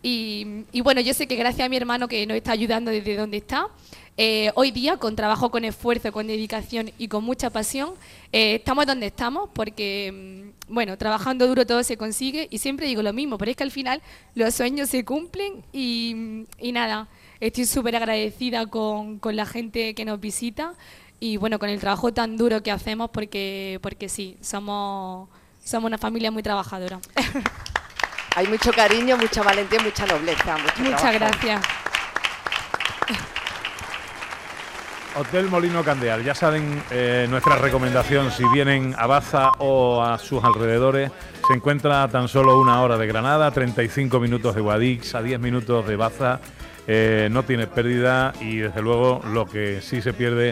[0.02, 3.16] y, y bueno, yo sé que gracias a mi hermano que nos está ayudando desde
[3.16, 3.68] donde está,
[4.16, 7.90] eh, hoy día con trabajo, con esfuerzo, con dedicación y con mucha pasión,
[8.32, 13.12] estamos donde estamos porque, mm, bueno, trabajando duro todo se consigue y siempre digo lo
[13.12, 14.02] mismo, pero es que al final
[14.35, 17.09] los sueños se cumplen y, y nada,
[17.40, 20.74] estoy súper agradecida con, con la gente que nos visita
[21.20, 25.29] y bueno, con el trabajo tan duro que hacemos porque, porque sí, somos,
[25.64, 27.00] somos una familia muy trabajadora.
[28.37, 30.59] Hay mucho cariño, mucha valentía, mucha nobleza.
[30.59, 31.18] mucho Muchas trabajo.
[31.40, 31.66] gracias.
[35.18, 40.44] Hotel Molino Candeal, ya saben eh, nuestra recomendación si vienen a Baza o a sus
[40.44, 41.11] alrededores.
[41.48, 45.40] Se encuentra a tan solo una hora de Granada, 35 minutos de Guadix, a 10
[45.40, 46.40] minutos de Baza.
[46.87, 50.50] Eh, no tiene pérdida y desde luego lo que sí se pierde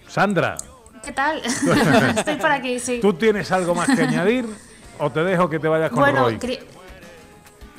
[0.07, 0.55] Sandra,
[1.07, 1.41] ¿Qué tal?
[2.17, 2.99] Estoy por aquí, sí.
[3.01, 4.45] ¿tú tienes algo más que añadir
[4.99, 6.37] o te dejo que te vayas con bueno, Roy?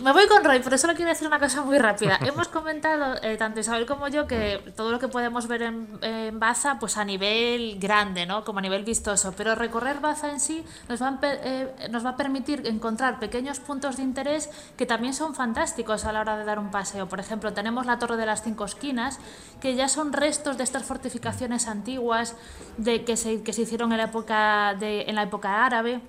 [0.00, 2.20] Me voy con Roy, pero solo quiero decir una cosa muy rápida.
[2.24, 6.38] Hemos comentado, eh, tanto Isabel como yo, que todo lo que podemos ver en, en
[6.38, 8.44] Baza, pues a nivel grande, ¿no?
[8.44, 9.34] Como a nivel vistoso.
[9.36, 13.58] Pero recorrer Baza en sí nos va, a, eh, nos va a permitir encontrar pequeños
[13.58, 17.08] puntos de interés que también son fantásticos a la hora de dar un paseo.
[17.08, 19.18] Por ejemplo, tenemos la Torre de las Cinco Esquinas,
[19.60, 22.36] que ya son restos de estas fortificaciones antiguas
[22.76, 26.00] de, que, se, que se hicieron en la época, de, en la época árabe.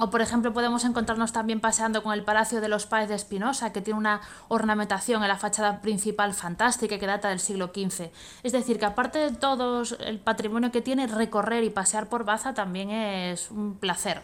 [0.00, 3.70] O, por ejemplo, podemos encontrarnos también paseando con el Palacio de los Páez de Espinosa,
[3.70, 8.10] que tiene una ornamentación en la fachada principal fantástica que data del siglo XV.
[8.42, 12.54] Es decir, que aparte de todo el patrimonio que tiene, recorrer y pasear por Baza
[12.54, 14.22] también es un placer.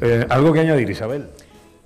[0.00, 1.28] Eh, ¿Algo que añadir, Isabel?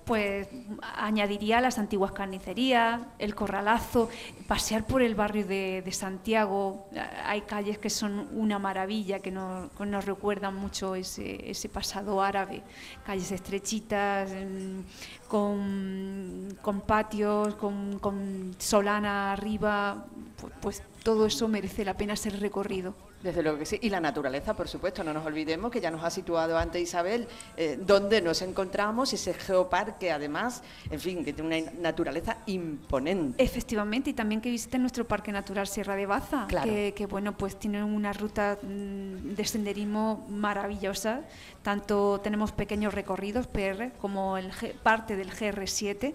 [0.05, 0.49] Pues
[0.97, 4.11] añadiría las antiguas carnicerías, el corralazo,
[4.47, 6.89] pasear por el barrio de, Santiago.
[7.25, 12.63] Hay calles que son una maravilla, que nos, nos recuerdan mucho ese, pasado árabe.
[13.07, 14.85] Calles estrechitas, em,
[15.29, 20.07] con, patios, con, con solana arriba.
[20.39, 22.95] Pues, pues todo eso merece la pena ser recorrido.
[23.25, 23.79] Desde luego que sí.
[23.81, 27.27] Y la naturaleza, por supuesto, no nos olvidemos que ya nos ha situado antes Isabel,
[27.57, 33.43] eh, donde nos encontramos, ese geoparque, además, en fin, que tiene una naturaleza imponente.
[33.43, 36.71] Efectivamente, y también que visiten nuestro Parque Natural Sierra de Baza, Claro.
[36.71, 41.23] que, que, bueno, pues tienen una ruta mm, de senderismo maravillosa.
[41.63, 46.13] Tanto tenemos pequeños recorridos PR como el G- parte del GR7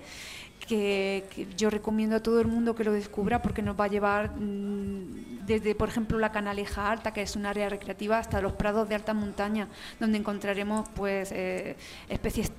[0.68, 3.88] que, que yo recomiendo a todo el mundo que lo descubra porque nos va a
[3.88, 8.54] llevar mm, desde, por ejemplo, la Canaleja Alta, que es un área recreativa, hasta los
[8.54, 9.68] prados de alta montaña,
[10.00, 11.76] donde encontraremos pues eh,
[12.08, 12.52] especies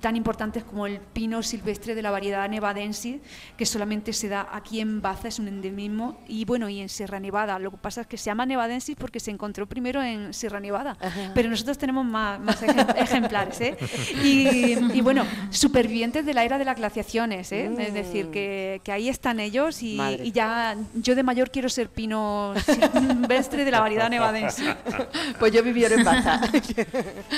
[0.00, 3.18] tan importantes como el pino silvestre de la variedad nevadensis,
[3.58, 7.20] que solamente se da aquí en Baza, es un endemismo, y bueno, y en Sierra
[7.20, 7.58] Nevada.
[7.58, 10.96] Lo que pasa es que se llama nevadensis porque se encontró primero en Sierra Nevada,
[11.34, 13.60] pero nosotros tenemos más, más ejem- ejemplares.
[13.60, 13.76] ¿eh?
[14.24, 17.70] Y, y bueno, supervivientes de la era de las glaciaciones, ¿eh?
[17.78, 21.88] es decir, que, que ahí están ellos y, y ya yo de mayor quiero ser
[21.88, 24.66] pino silvestre de la variedad nevadensis.
[25.38, 26.40] Pues yo viví en Baza.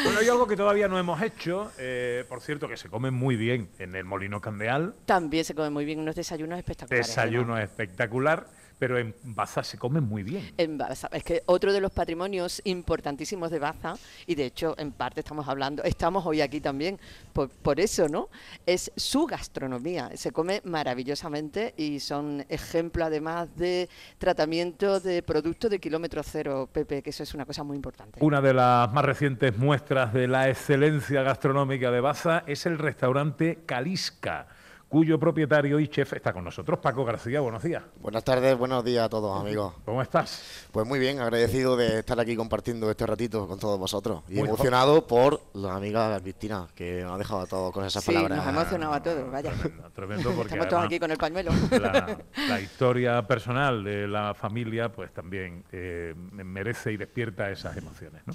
[0.04, 3.36] Bueno, hay algo que todavía no hemos hecho, eh, por cierto, que se come muy
[3.36, 4.94] bien en el Molino Candeal.
[5.06, 7.06] También se come muy bien unos desayunos espectaculares.
[7.06, 8.46] Desayuno espectacular.
[8.82, 10.54] Pero en Baza se come muy bien.
[10.58, 13.94] En Baza, es que otro de los patrimonios importantísimos de Baza,
[14.26, 16.98] y de hecho en parte estamos hablando, estamos hoy aquí también
[17.32, 18.28] por, por eso, ¿no?
[18.66, 20.10] Es su gastronomía.
[20.16, 27.04] Se come maravillosamente y son ejemplo además de tratamiento de productos de kilómetro cero, Pepe,
[27.04, 28.18] que eso es una cosa muy importante.
[28.20, 33.60] Una de las más recientes muestras de la excelencia gastronómica de Baza es el restaurante
[33.64, 34.48] Calisca
[34.92, 36.78] cuyo propietario y chef está con nosotros.
[36.78, 37.82] Paco García, buenos días.
[37.98, 39.72] Buenas tardes, buenos días a todos, amigos.
[39.86, 40.68] ¿Cómo estás?
[40.70, 44.22] Pues muy bien, agradecido de estar aquí compartiendo este ratito con todos vosotros.
[44.28, 48.12] Y emocionado por la amiga Cristina, que nos ha dejado a todos con esas sí,
[48.12, 48.36] palabras.
[48.36, 49.52] nos ha emocionado a todos, vaya.
[49.52, 51.52] Tremendo, tremendo porque Estamos todos aquí con el pañuelo.
[51.70, 52.18] La,
[52.50, 58.20] la, historia personal de la familia, pues también eh, merece y despierta esas emociones.
[58.26, 58.34] ¿no?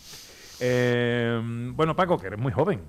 [0.59, 1.39] Eh,
[1.75, 2.81] bueno, Paco, que eres muy joven.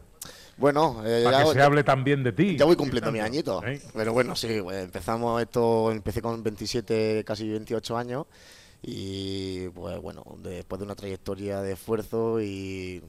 [0.59, 2.57] Bueno, eh, para ya, que se hable también de ti.
[2.57, 3.65] Ya voy cumpliendo mis añitos.
[3.65, 3.81] ¿Eh?
[3.95, 8.27] Pero bueno, sí, pues empezamos esto, empecé con 27, casi 28 años.
[8.83, 13.03] Y pues bueno, después de una trayectoria de esfuerzo y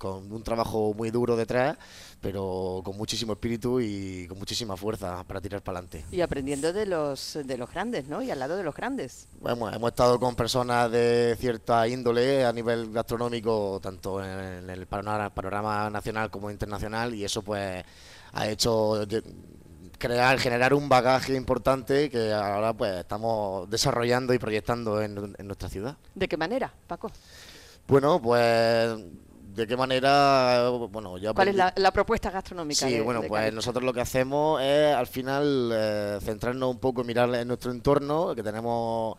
[0.00, 1.76] con un trabajo muy duro detrás,
[2.22, 6.06] pero con muchísimo espíritu y con muchísima fuerza para tirar para adelante.
[6.10, 8.22] Y aprendiendo de los de los grandes, ¿no?
[8.22, 9.28] Y al lado de los grandes.
[9.38, 15.28] Bueno, hemos estado con personas de cierta índole a nivel gastronómico, tanto en el panorama,
[15.28, 17.84] panorama nacional como internacional, y eso pues
[18.32, 19.06] ha hecho
[19.98, 25.68] crear, generar un bagaje importante que ahora pues estamos desarrollando y proyectando en, en nuestra
[25.68, 25.98] ciudad.
[26.14, 27.12] ¿De qué manera, Paco?
[27.86, 28.96] Bueno, pues
[29.60, 30.70] ¿De qué manera?
[30.70, 32.86] Bueno, ya ¿Cuál es la, la, propuesta gastronómica?
[32.86, 36.78] Sí, de, bueno, de pues nosotros lo que hacemos es al final eh, centrarnos un
[36.78, 39.18] poco, mirar en nuestro entorno, que tenemos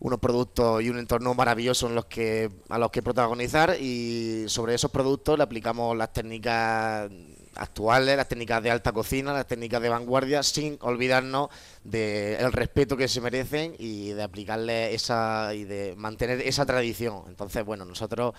[0.00, 4.74] unos productos y un entorno maravilloso en los que a los que protagonizar y sobre
[4.74, 7.08] esos productos le aplicamos las técnicas
[7.54, 11.48] actuales, las técnicas de alta cocina, las técnicas de vanguardia, sin olvidarnos
[11.84, 17.22] del respeto que se merecen y de aplicarle esa y de mantener esa tradición.
[17.28, 18.34] Entonces, bueno, nosotros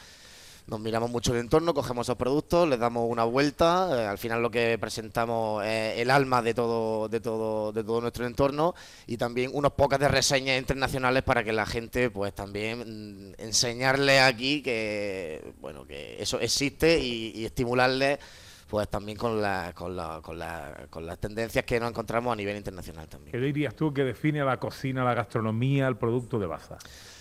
[0.68, 4.42] nos miramos mucho el entorno, cogemos esos productos, les damos una vuelta, eh, al final
[4.42, 8.76] lo que presentamos es el alma de todo, de todo, de todo nuestro entorno
[9.08, 14.20] y también unas pocas de reseñas internacionales para que la gente pues también mm, enseñarle
[14.20, 18.20] aquí que bueno que eso existe y, y estimularles
[18.68, 22.36] pues también con, la, con, la, con, la, con las tendencias que nos encontramos a
[22.36, 23.32] nivel internacional también.
[23.32, 26.78] ¿Qué dirías tú que define a la cocina, la gastronomía, el producto de Baza?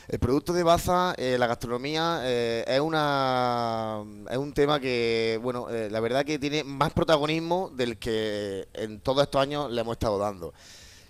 [0.09, 5.69] El producto de Baza, eh, la gastronomía, eh, es una es un tema que, bueno,
[5.69, 9.95] eh, la verdad que tiene más protagonismo del que en todos estos años le hemos
[9.95, 10.53] estado dando.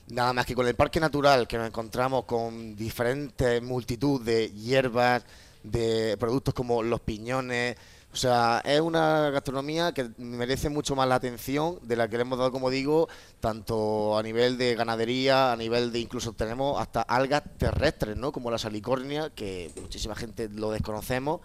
[0.09, 5.25] Nada más que con el parque natural, que nos encontramos con diferentes multitud de hierbas,
[5.63, 7.77] de productos como los piñones,
[8.17, 12.23] o sea, es una gastronomía que merece mucho más la atención de la que le
[12.23, 17.03] hemos dado, como digo, tanto a nivel de ganadería, a nivel de incluso tenemos hasta
[17.03, 18.33] algas terrestres, ¿no?
[18.33, 21.43] Como la salicornia, que muchísima gente lo desconocemos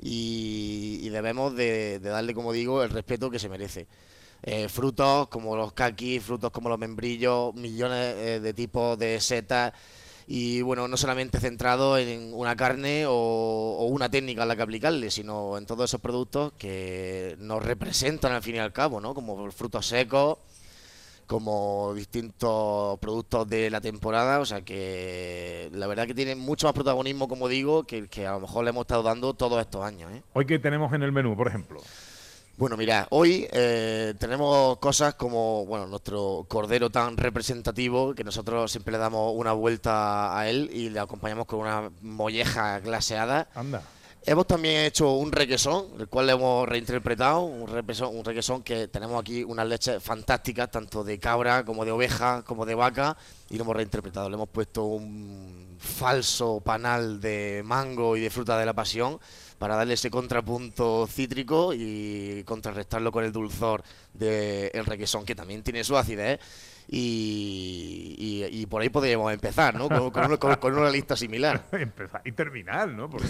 [0.00, 3.86] y, debemos de, de, darle, como digo, el respeto que se merece.
[4.42, 9.74] Eh, frutos como los caquis, frutos como los membrillos, millones eh, de tipos de setas
[10.26, 14.62] y bueno, no solamente centrado en una carne o, o, una técnica a la que
[14.62, 19.14] aplicarle, sino en todos esos productos que nos representan al fin y al cabo, ¿no?
[19.14, 20.38] Como frutos secos,
[21.26, 26.74] como distintos productos de la temporada, o sea que la verdad que tiene mucho más
[26.74, 30.10] protagonismo, como digo, que, que a lo mejor le hemos estado dando todos estos años.
[30.12, 30.22] ¿eh?
[30.32, 31.80] Hoy que tenemos en el menú, por ejemplo.
[32.58, 38.92] Bueno, mira, hoy eh, tenemos cosas como, bueno, nuestro cordero tan representativo, que nosotros siempre
[38.92, 43.50] le damos una vuelta a él y le acompañamos con una molleja glaseada.
[43.54, 43.82] Anda.
[44.24, 48.88] Hemos también hecho un requesón, el cual le hemos reinterpretado, un requesón, un requesón que
[48.88, 53.18] tenemos aquí unas leches fantásticas, tanto de cabra como de oveja, como de vaca,
[53.50, 54.30] y lo hemos reinterpretado.
[54.30, 59.20] Le hemos puesto un falso panal de mango y de fruta de la pasión
[59.58, 65.62] para darle ese contrapunto cítrico y contrarrestarlo con el dulzor del de requesón, que también
[65.62, 66.40] tiene su acidez.
[66.88, 69.88] Y, y, y, por ahí podríamos empezar, ¿no?
[69.88, 71.64] Con, con, con, con una lista similar.
[71.72, 73.10] empezar y terminar, ¿no?
[73.10, 73.26] Porque,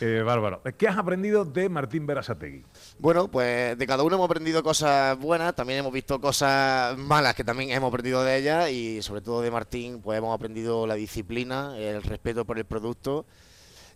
[0.00, 0.60] eh, bárbaro.
[0.76, 2.64] ¿Qué has aprendido de Martín Berasategui?
[2.98, 7.44] Bueno, pues de cada uno hemos aprendido cosas buenas, también hemos visto cosas malas que
[7.44, 11.74] también hemos aprendido de ella y sobre todo de Martín, pues hemos aprendido la disciplina,
[11.78, 13.24] el respeto por el producto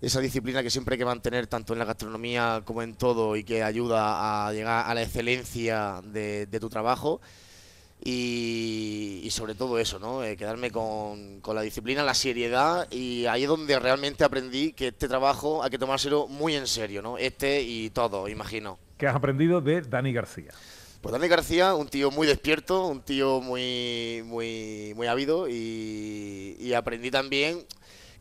[0.00, 3.44] esa disciplina que siempre hay que mantener tanto en la gastronomía como en todo y
[3.44, 7.20] que ayuda a llegar a la excelencia de, de tu trabajo.
[8.04, 10.22] Y, y, sobre todo eso, ¿no?
[10.22, 14.88] Eh, quedarme con, con, la disciplina, la seriedad y ahí es donde realmente aprendí que
[14.88, 17.16] este trabajo hay que tomárselo muy en serio, ¿no?
[17.16, 18.78] Este y todo, imagino.
[18.98, 20.52] ¿Qué has aprendido de Dani García?
[21.00, 26.74] Pues Dani García, un tío muy despierto, un tío muy, muy, muy ávido y, y
[26.74, 27.64] aprendí también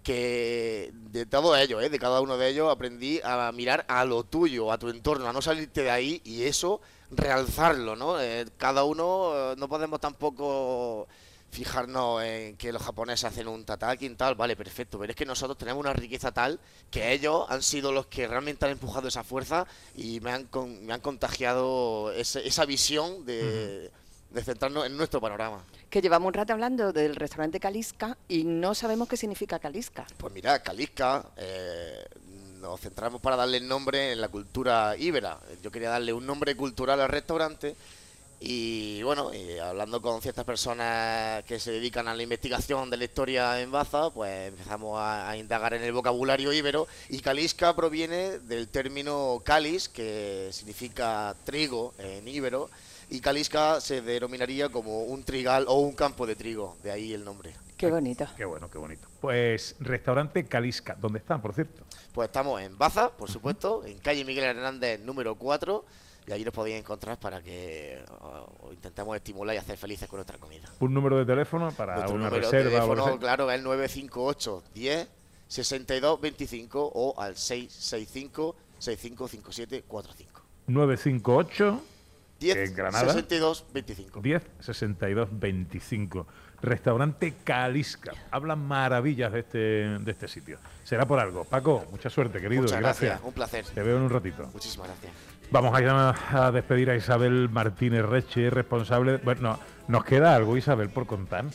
[0.05, 1.89] que de todos ellos, ¿eh?
[1.89, 5.33] de cada uno de ellos, aprendí a mirar a lo tuyo, a tu entorno, a
[5.33, 6.79] no salirte de ahí y eso
[7.09, 8.21] realzarlo, ¿no?
[8.21, 11.07] Eh, cada uno eh, no podemos tampoco
[11.49, 15.25] fijarnos en que los japoneses hacen un tataki y tal, vale, perfecto, pero es que
[15.25, 16.59] nosotros tenemos una riqueza tal
[16.91, 20.85] que ellos han sido los que realmente han empujado esa fuerza y me han, con-
[20.85, 23.89] me han contagiado ese- esa visión de,
[24.35, 25.63] de centrarnos en nuestro panorama.
[25.89, 30.05] Que llevamos un rato hablando del restaurante Calisca y no sabemos qué significa Calisca.
[30.17, 32.05] Pues mira, Calisca, eh,
[32.59, 35.39] nos centramos para darle el nombre en la cultura íbera.
[35.63, 37.75] Yo quería darle un nombre cultural al restaurante
[38.41, 43.05] y bueno, y hablando con ciertas personas que se dedican a la investigación de la
[43.05, 48.39] historia en Baza, pues empezamos a, a indagar en el vocabulario íbero y Calisca proviene
[48.39, 52.69] del término calis, que significa trigo en íbero,
[53.09, 57.23] y Calisca se denominaría como un trigal o un campo de trigo, de ahí el
[57.23, 57.53] nombre.
[57.77, 58.25] Qué bonito.
[58.37, 59.07] Qué bueno, qué bonito.
[59.19, 61.83] Pues restaurante Calisca, ¿dónde están, por cierto?
[62.13, 65.85] Pues estamos en Baza, por supuesto, en calle Miguel Hernández número 4,
[66.27, 68.03] y allí nos podéis encontrar para que
[68.61, 70.69] os intentemos estimular y hacer felices con nuestra comida.
[70.79, 72.85] Un número de teléfono para Nuestro una número de reserva.
[72.85, 75.09] o teléfono, claro, es el 958 10
[75.47, 80.41] 62 25 o al 665 6557 45.
[80.67, 81.81] 958
[82.39, 83.05] 10 en Granada.
[83.05, 84.21] 62 25.
[84.21, 86.27] 10 62 25.
[86.61, 88.13] Restaurante Calisca.
[88.31, 90.57] Hablan maravillas de este, de este sitio.
[90.83, 91.43] Será por algo.
[91.43, 92.63] Paco, mucha suerte, querido.
[92.63, 93.09] Muchas gracias.
[93.11, 93.65] gracias, un placer.
[93.65, 94.49] Te veo en un ratito.
[94.53, 95.11] Muchísimas gracias.
[95.51, 99.17] Vamos a, a despedir a Isabel Martínez Reche, responsable.
[99.17, 101.45] Bueno, nos queda algo, Isabel, por contar.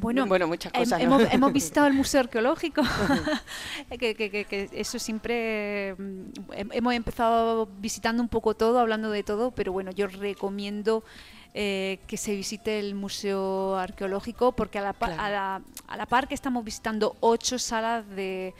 [0.00, 1.20] Bueno, Bueno, muchas cosas, ¿no?
[1.20, 2.82] hemos, visitado el Museo Arqueológico,
[3.98, 5.94] que, que- que- que eso siempre...
[5.98, 11.04] mm, hem- Hemos empezado visitando un poco todo, hablando de todo, pero bueno, yo recomiendo
[11.52, 15.22] eh, que se visite el Museo Arqueológico porque a la, pa- Claro.
[15.22, 18.54] a la, a la par que estamos visitando ocho salas de,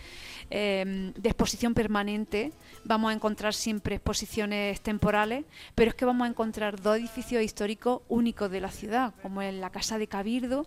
[0.51, 2.53] eh, de exposición permanente,
[2.85, 5.45] vamos a encontrar siempre exposiciones temporales,
[5.77, 9.55] pero es que vamos a encontrar dos edificios históricos únicos de la ciudad, como es
[9.55, 10.67] la Casa de Cabildo,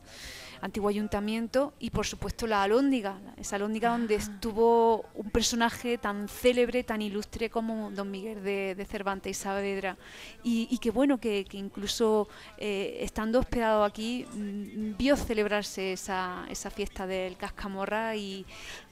[0.64, 6.84] antiguo ayuntamiento, y por supuesto la Alhóndiga, esa Alhóndiga donde estuvo un personaje tan célebre,
[6.86, 9.98] tan ilustre como Don Miguel de, de Cervantes y Saavedra.
[10.42, 16.46] Y, y que bueno, que, que incluso eh, estando hospedado aquí, mm, vio celebrarse esa,
[16.50, 18.46] esa fiesta del Cascamorra y,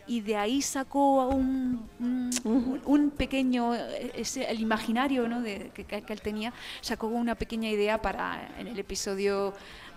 [0.07, 1.87] y de ahí sacó a un,
[2.43, 5.41] un, un pequeño, eh, ese, el imaginario ¿no?
[5.41, 6.51] de, que, que- que él tenía,
[6.81, 9.53] sacó una pequeña idea para en el episodio...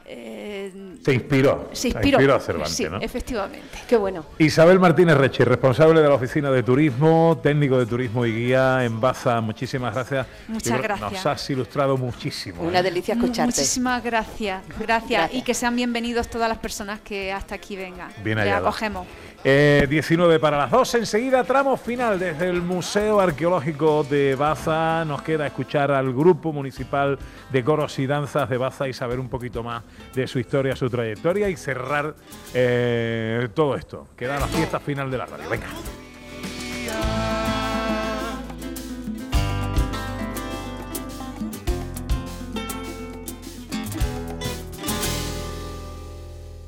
[0.07, 0.71] eh,
[1.05, 1.71] Se inspiró.
[1.73, 2.99] se inspiró, a Cervantes, sí, ¿no?
[3.01, 3.79] efectivamente.
[3.89, 4.25] Qué bueno.
[4.39, 9.01] Isabel Martínez Reche, responsable de la Oficina de Turismo, técnico de turismo y guía en
[9.01, 9.41] Baza.
[9.41, 10.27] Muchísimas gracias.
[10.49, 11.13] Muchas gracias.
[11.13, 12.63] Nos has ilustrado muchísimo.
[12.63, 12.83] Una ¿eh?
[12.83, 13.45] delicia escucharte.
[13.61, 15.35] Muchísimas gracias, gracias, Gracias.
[15.35, 18.11] y que sean bienvenidos todas las personas que hasta aquí vengan.
[18.23, 18.67] Bien hallado.
[18.69, 19.07] acogemos.
[19.47, 20.95] Eh, 19 para las 2.
[20.95, 25.05] Enseguida, tramo final desde el Museo Arqueológico de Baza.
[25.05, 27.19] Nos queda escuchar al Grupo Municipal
[27.53, 29.83] de Coros y Danzas de Baza y saber un poquito más
[30.15, 32.15] de su historia, su trayectoria y cerrar
[32.55, 34.09] eh, todo esto.
[34.17, 35.51] Queda la fiesta final de la radio.
[35.51, 35.67] Venga.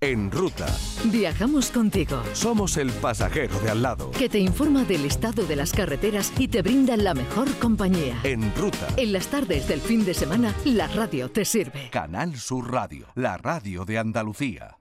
[0.00, 0.66] En ruta.
[1.04, 2.22] Viajamos contigo.
[2.34, 4.10] Somos el pasajero de al lado.
[4.10, 8.14] Que te informa del estado de las carreteras y te brinda la mejor compañía.
[8.22, 8.88] En ruta.
[8.98, 11.88] En las tardes del fin de semana, la radio te sirve.
[11.90, 14.76] Canal Sur Radio, la radio de Andalucía.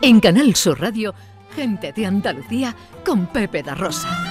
[0.00, 1.14] En Canal Sur Radio,
[1.54, 4.23] gente de Andalucía con Pepe da Rosa.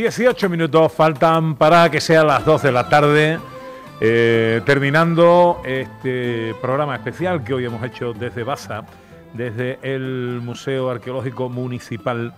[0.00, 3.38] 18 minutos faltan para que sean las 2 de la tarde,
[4.00, 8.86] eh, terminando este programa especial que hoy hemos hecho desde Baza,
[9.34, 12.32] desde el Museo Arqueológico Municipal,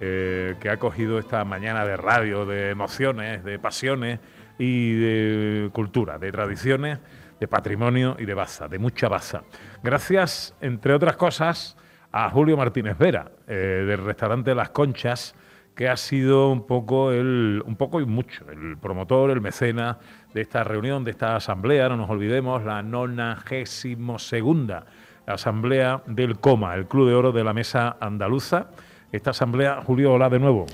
[0.00, 4.20] eh, que ha cogido esta mañana de radio, de emociones, de pasiones
[4.58, 6.98] y de cultura, de tradiciones,
[7.40, 9.44] de patrimonio y de Baza, de mucha Baza.
[9.82, 11.74] Gracias, entre otras cosas,
[12.12, 13.54] a Julio Martínez Vera, eh,
[13.86, 15.34] del restaurante Las Conchas,
[15.78, 19.96] que ha sido un poco el, un poco y mucho, el promotor, el mecenas
[20.34, 24.86] de esta reunión, de esta asamblea, no nos olvidemos, la 92 segunda
[25.24, 28.70] asamblea del COMA, el Club de Oro de la Mesa Andaluza.
[29.12, 30.66] Esta asamblea, Julio, hola de nuevo.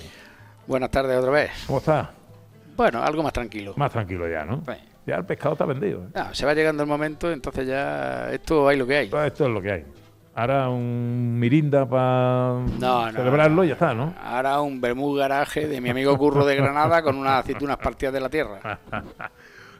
[0.67, 1.51] Buenas tardes otra vez.
[1.67, 2.11] ¿Cómo está?
[2.75, 3.75] Bueno, algo más tranquilo.
[3.77, 4.63] Más tranquilo ya, ¿no?
[5.05, 6.05] Ya el pescado está vendido.
[6.05, 6.09] ¿eh?
[6.15, 9.09] No, se va llegando el momento, entonces ya esto hay lo que hay.
[9.09, 9.85] Pues esto es lo que hay.
[10.37, 14.15] Ahora un mirinda para No, no, celebrarlo y ya está, ¿no?
[14.21, 18.21] Ahora un vermú garaje de mi amigo Curro de Granada con unas aceitunas partidas de
[18.21, 18.81] la tierra.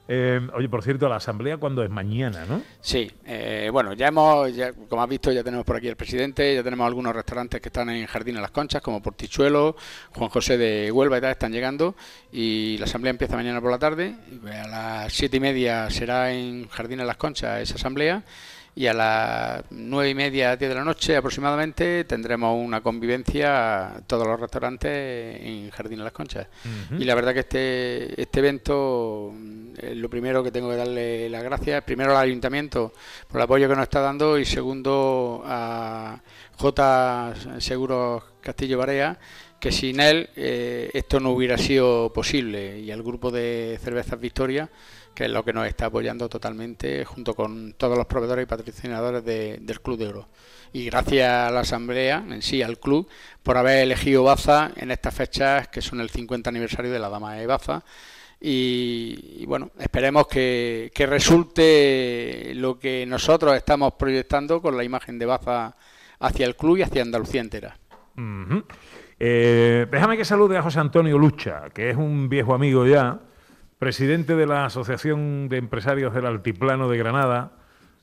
[0.07, 2.61] Eh, oye, por cierto, la asamblea cuando es mañana, ¿no?
[2.81, 6.55] Sí, eh, bueno, ya hemos, ya, como has visto, ya tenemos por aquí el presidente,
[6.55, 9.77] ya tenemos algunos restaurantes que están en Jardín de las Conchas, como Portichuelo,
[10.11, 11.95] Juan José de Huelva y tal, están llegando,
[12.31, 14.15] y la asamblea empieza mañana por la tarde,
[14.47, 18.23] a las siete y media será en Jardín de las Conchas esa asamblea,
[18.77, 24.27] y a las nueve y media, diez de la noche aproximadamente tendremos una convivencia todos
[24.27, 26.49] los restaurantes en Jardín de las Conchas.
[26.99, 29.33] Y la verdad que este, este evento,
[29.79, 32.93] eh, lo primero que tengo que darle las gracias, primero al ayuntamiento
[33.29, 36.21] por el apoyo que nos está dando y segundo a
[36.59, 39.19] J Seguros Castillo Barea,
[39.61, 44.69] que sin él eh, esto no hubiera sido posible y al grupo de Cervezas Victoria
[45.15, 49.25] que es lo que nos está apoyando totalmente junto con todos los proveedores y patrocinadores
[49.25, 50.29] de- del Club de Oro.
[50.73, 53.09] Y gracias a la Asamblea, en sí, al club,
[53.43, 57.35] por haber elegido Baza en estas fechas que son el 50 aniversario de la Dama
[57.35, 57.85] de Baza.
[58.41, 65.27] Y, bueno, esperemos que, que resulte lo que nosotros estamos proyectando con la imagen de
[65.27, 65.77] Baza
[66.19, 67.79] hacia el club y hacia Andalucía entera.
[69.19, 73.21] Eh, déjame que salude a José Antonio Lucha, que es un viejo amigo ya,
[73.89, 77.51] presidente de la Asociación de Empresarios del Altiplano de Granada.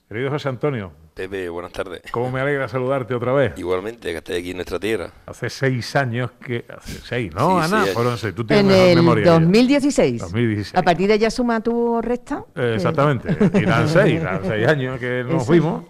[0.08, 2.04] Querido José Antonio, Pepe, buenas tardes.
[2.12, 3.54] cómo me alegra saludarte otra vez.
[3.58, 5.10] Igualmente, que estés aquí en nuestra tierra.
[5.26, 6.66] Hace seis años que...
[6.70, 7.86] Hace seis, ¿no, Sí, Ana?
[7.86, 8.36] sí, Fueron seis.
[8.36, 9.24] Tú tienes En mejor el memoria.
[9.24, 9.34] que yo.
[9.40, 10.22] 2016.
[10.22, 10.76] 2016.
[10.78, 12.44] A partir de ella suma tu resta.
[12.56, 13.36] Eh, Exactamente.
[13.60, 15.46] Irán seis, irán seis años que nos Eso.
[15.46, 15.86] fuimos.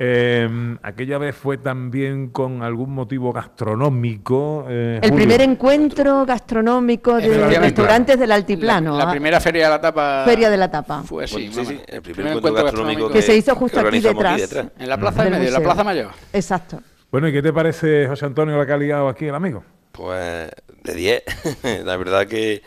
[0.00, 4.64] Eh, aquella vez fue también con algún motivo gastronómico.
[4.68, 5.26] eh, El Julio.
[5.26, 8.96] primer encuentro gastronómico de restaurantes del altiplano.
[8.96, 10.22] La primera feria de la tapa.
[10.24, 11.02] Feria de la tapa.
[11.02, 14.00] Fue así, Sí, sí, el primer Primer encuentro gastronómico Que se hizo justo que aquí
[14.00, 14.54] detrás.
[14.78, 16.10] En la plaza de medio, la plaza mayor.
[16.32, 16.80] Exacto.
[17.10, 19.64] Bueno, ¿y qué te parece, José Antonio, la que ha liado aquí el amigo?
[19.92, 20.50] Pues
[20.84, 21.22] de 10.
[21.84, 22.62] la verdad que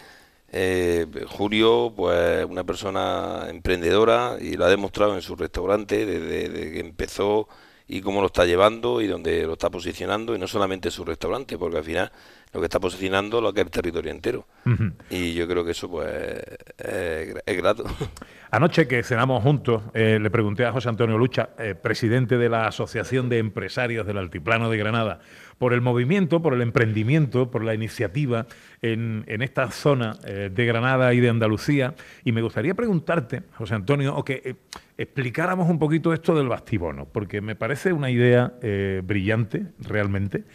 [0.51, 6.71] eh, Julio, pues una persona emprendedora y lo ha demostrado en su restaurante desde, desde
[6.71, 7.47] que empezó
[7.87, 11.57] y cómo lo está llevando y dónde lo está posicionando y no solamente su restaurante,
[11.57, 12.11] porque al final
[12.53, 14.45] lo que está posicionando lo que es el territorio entero.
[15.09, 16.09] Y yo creo que eso pues
[16.77, 17.85] es, es grato.
[18.51, 22.67] Anoche que cenamos juntos, eh, le pregunté a José Antonio Lucha, eh, presidente de la
[22.67, 25.19] Asociación de Empresarios del Altiplano de Granada,
[25.61, 28.47] por el movimiento, por el emprendimiento, por la iniciativa
[28.81, 31.93] en, en esta zona eh, de Granada y de Andalucía.
[32.25, 34.55] Y me gustaría preguntarte, José Antonio, o que eh,
[34.97, 40.45] explicáramos un poquito esto del bastibono, porque me parece una idea eh, brillante, realmente,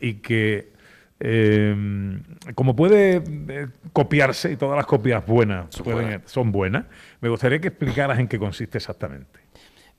[0.00, 0.72] y que
[1.20, 2.18] eh,
[2.56, 6.22] como puede eh, copiarse, y todas las copias buenas Son pueden- buenas.
[6.30, 6.86] son buenas,
[7.20, 9.45] me gustaría que explicaras en qué consiste exactamente.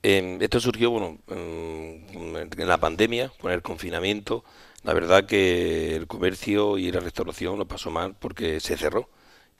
[0.02, 4.44] Eh, esto surgió, bueno, mm, en la pandemia, con el confinamiento.
[4.84, 9.08] La verdad que el comercio y la restauración lo pasó mal porque se cerró.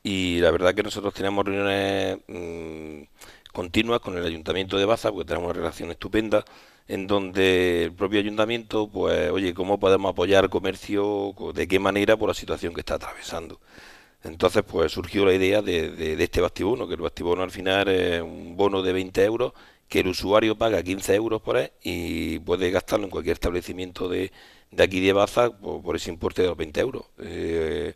[0.02, 3.02] Y la verdad que nosotros teníamos reuniones mm,
[3.52, 6.44] continuas con el Ayuntamiento de Baza, porque tenemos una relación estupenda,
[6.88, 11.32] en donde el propio ayuntamiento, pues, oye, ¿cómo podemos apoyar el comercio?
[11.36, 13.60] Co- ¿De qué manera por la situación que está atravesando?
[14.24, 17.88] Entonces, pues surgió la idea de, de- de este bastibono, que el bastibono al final
[17.88, 19.52] es un bono de 20 euros,
[19.88, 24.32] que el usuario paga 15 euros por él y puede gastarlo en cualquier establecimiento de,
[24.70, 27.04] de aquí de Baza por, por ese importe de los 20 euros.
[27.18, 27.94] Eh,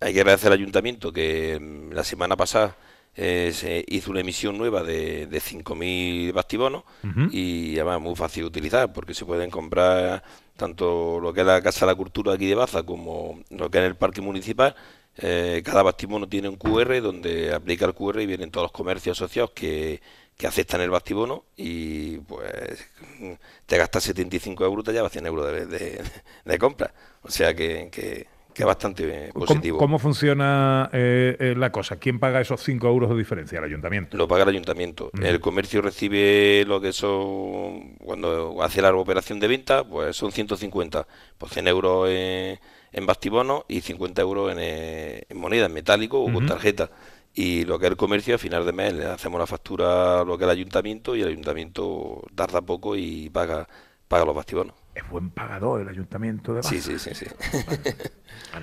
[0.00, 2.76] hay que agradecer al ayuntamiento que mm, la semana pasada
[3.16, 7.28] eh, se hizo una emisión nueva de, de 5.000 bastibonos Ujú.
[7.30, 10.24] y además muy fácil de utilizar porque se pueden comprar
[10.56, 13.70] tanto lo que es la Casa de la Cultura de aquí de Baza como lo
[13.70, 14.74] que es el Parque Municipal.
[15.18, 19.16] Eh, cada bastibono tiene un QR donde aplica el QR y vienen todos los comercios
[19.16, 20.00] asociados que,
[20.36, 22.90] que aceptan el bastibono y pues
[23.66, 26.02] te gastas 75 euros, te llevas 100 euros de, de-
[26.44, 26.92] de compra.
[27.22, 29.78] O sea que, que, que es bastante ¿Cómo, positivo.
[29.78, 31.96] cómo funciona eh, eh, la cosa?
[31.96, 33.58] ¿Quién paga esos 5 euros de diferencia?
[33.58, 34.16] ¿El ayuntamiento?
[34.16, 35.10] Lo paga el ayuntamiento.
[35.22, 41.06] El comercio recibe lo que son, cuando hace la operación de venta, pues son 150,
[41.38, 42.08] pues 100 euros
[42.94, 46.90] en bastibono y 50 euros en, eh, en moneda, en metálico o con tarjeta.
[47.34, 50.24] Y lo que es el comercio, a final de mes le hacemos la factura a
[50.24, 53.68] lo que es el ayuntamiento y el ayuntamiento tarda poco y paga,
[54.06, 54.74] paga los bastibonos.
[54.94, 56.68] es buen pagador el ayuntamiento de Baza.
[56.68, 57.26] Sí, sí, sí, sí.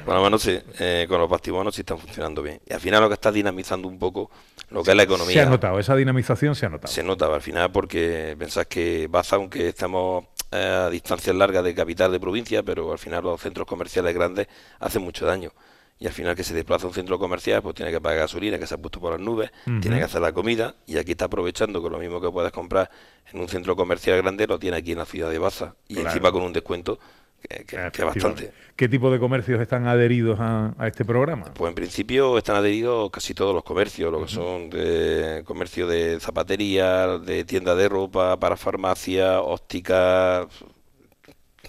[0.08, 2.62] Lo menos sí, eh, con los bastibonos sí están funcionando bien.
[2.66, 4.32] Y al final lo que está dinamizando un poco
[4.70, 5.34] lo que es la economía.
[5.34, 6.94] Se ha notado, esa dinamización se ha notado.
[6.94, 12.12] Se nota al final porque pensás que Baza, aunque estamos a distancias largas de capital
[12.12, 14.48] de provincia, pero al final los centros comerciales grandes
[14.80, 15.52] hacen mucho daño.
[16.00, 18.58] Y al final que se desplaza a un centro comercial, pues tiene que pagar gasolina,
[18.58, 21.26] que se ha puesto por las nubes, tiene que hacer la comida, y aquí está
[21.26, 22.90] aprovechando con lo mismo que puedes comprar
[23.32, 25.76] en un centro comercial grande, lo tiene aquí en la ciudad de Baza.
[25.88, 26.10] Y Claro.
[26.10, 26.98] encima con un descuento
[27.42, 28.52] que, que- que bastante.
[28.76, 31.54] ¿Qué tipo de comercios están adheridos a, a este programa?
[31.54, 36.20] Pues en principio están adheridos casi todos los comercios, lo que son de comercio de
[36.20, 40.48] zapatería, de tienda de ropa, para farmacia, óptica,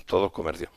[0.07, 0.70] todos los comercios.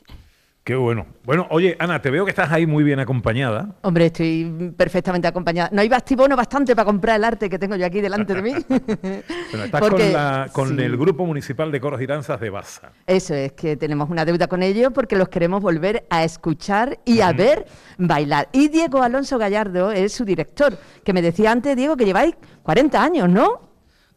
[0.66, 1.06] Qué bueno.
[1.22, 3.76] Bueno, oye, Ana, te veo que estás ahí muy bien acompañada.
[3.82, 5.68] Hombre, estoy perfectamente acompañada.
[5.72, 8.52] No hay bastibono bastante para comprar el arte que tengo yo aquí delante de mí.
[8.68, 10.82] Bueno, estás Porque- con, la- con sí.
[10.82, 12.90] el Grupo Municipal de Coros y Danzas de Baza.
[13.06, 17.20] Eso es, que tenemos una deuda con ellos porque los queremos volver a escuchar y
[17.20, 17.64] a ver
[17.96, 18.48] bailar.
[18.50, 23.00] Y Diego Alonso Gallardo es su director, que me decía antes, Diego, que lleváis 40
[23.04, 23.65] años, ¿no?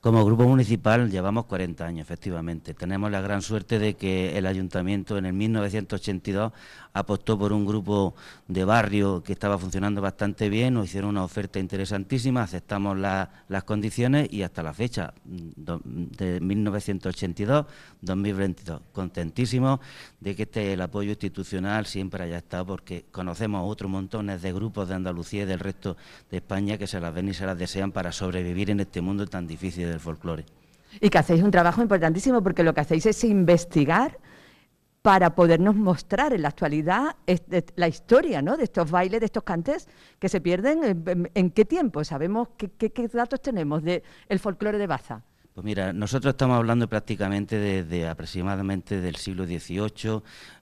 [0.01, 2.73] Como grupo municipal llevamos 40 años, efectivamente.
[2.73, 6.53] Tenemos la gran suerte de que el ayuntamiento en el 1982
[6.93, 8.15] apostó por un grupo
[8.47, 13.65] de barrio que estaba funcionando bastante bien, nos hicieron una oferta interesantísima, aceptamos la- las
[13.65, 15.49] condiciones y hasta la fecha, mm,
[16.17, 18.79] de 1982-2022.
[18.93, 19.81] Contentísimos
[20.21, 24.87] de que este el apoyo institucional siempre haya estado porque conocemos otros montones de grupos
[24.87, 25.97] de Andalucía y del resto
[26.31, 29.27] de España que se las ven y se las desean para sobrevivir en este mundo
[29.27, 30.45] tan difícil del folclore.
[31.01, 34.17] Y que hacéis un trabajo importantísimo porque lo que hacéis es investigar
[35.01, 37.15] para podernos mostrar en la actualidad
[37.75, 38.57] la historia ¿no?
[38.57, 39.87] de estos bailes, de estos cantes
[40.19, 41.29] que se pierden.
[41.33, 42.03] ¿En, qué tiempo?
[42.03, 44.01] ¿Sabemos qué, qué- qué datos tenemos del
[44.39, 45.23] folclore de Baza?
[45.53, 50.21] Pues mira, nosotros estamos hablando prácticamente desde aproximadamente del siglo XVIII,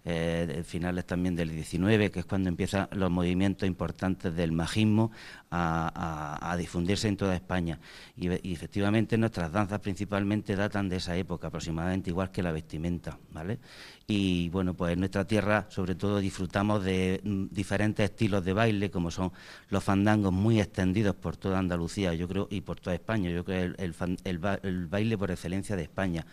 [0.09, 5.11] eh, finales también del XIX, que es cuando empiezan los movimientos importantes del majismo
[5.51, 7.77] a, difundirse en toda España.
[8.15, 13.59] Y, efectivamente nuestras danzas principalmente datan de esa época, aproximadamente igual que la vestimenta, ¿vale?
[14.07, 18.89] Y bueno, pues en nuestra tierra sobre todo disfrutamos de mm, diferentes estilos de baile,
[18.89, 19.33] como son
[19.67, 23.29] los fandangos muy extendidos por toda Andalucía, yo creo, y por toda España.
[23.29, 23.95] Yo creo que el,
[24.63, 26.25] el baile por excelencia de España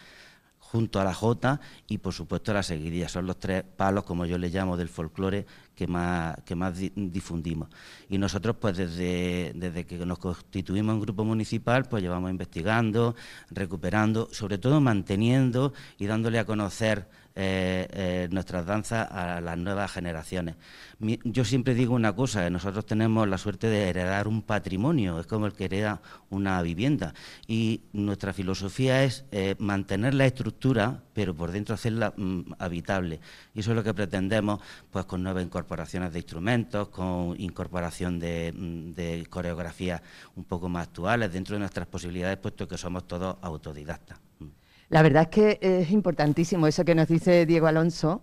[0.74, 3.08] junto a la jota y por supuesto la seguidilla.
[3.08, 5.46] Son los tres palos, como yo le llamo, del folclore
[5.76, 7.68] que más, que más di- difundimos.
[8.08, 13.14] Y nosotros, pues desde, desde que nos constituimos en grupo municipal, pues llevamos investigando,
[13.52, 19.90] recuperando, sobre todo manteniendo y dándole a conocer eh, eh, nuestras danzas a las nuevas
[19.90, 20.54] generaciones.
[21.24, 25.26] Yo siempre digo una cosa, eh, nosotros tenemos la suerte de heredar un patrimonio, es
[25.26, 27.12] como el que hereda una vivienda.
[27.48, 29.24] Y nuestra filosofía es
[29.58, 33.18] mantener la estructura, pero por dentro hacerla mm, habitable.
[33.52, 34.60] Y eso es lo que pretendemos,
[34.92, 40.02] pues con nuevas incorporaciones de instrumentos, con incorporación de, mm, de coreografías
[40.36, 44.20] un poco más actuales dentro de nuestras posibilidades, puesto que somos todos autodidactas.
[44.88, 48.22] La verdad es que es importantísimo eso que nos dice Diego Alonso.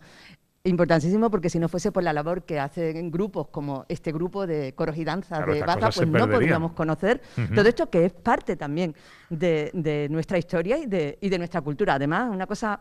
[0.64, 4.76] Importantísimo porque si no fuese por la labor que hacen grupos como este grupo de
[4.76, 7.20] coros y danzas Claro, de Baza, pues no podríamos conocer
[7.56, 8.96] todo esto que es parte también
[9.30, 11.96] de, de nuestra historia y de, y de nuestra cultura.
[11.96, 12.80] Además, una cosa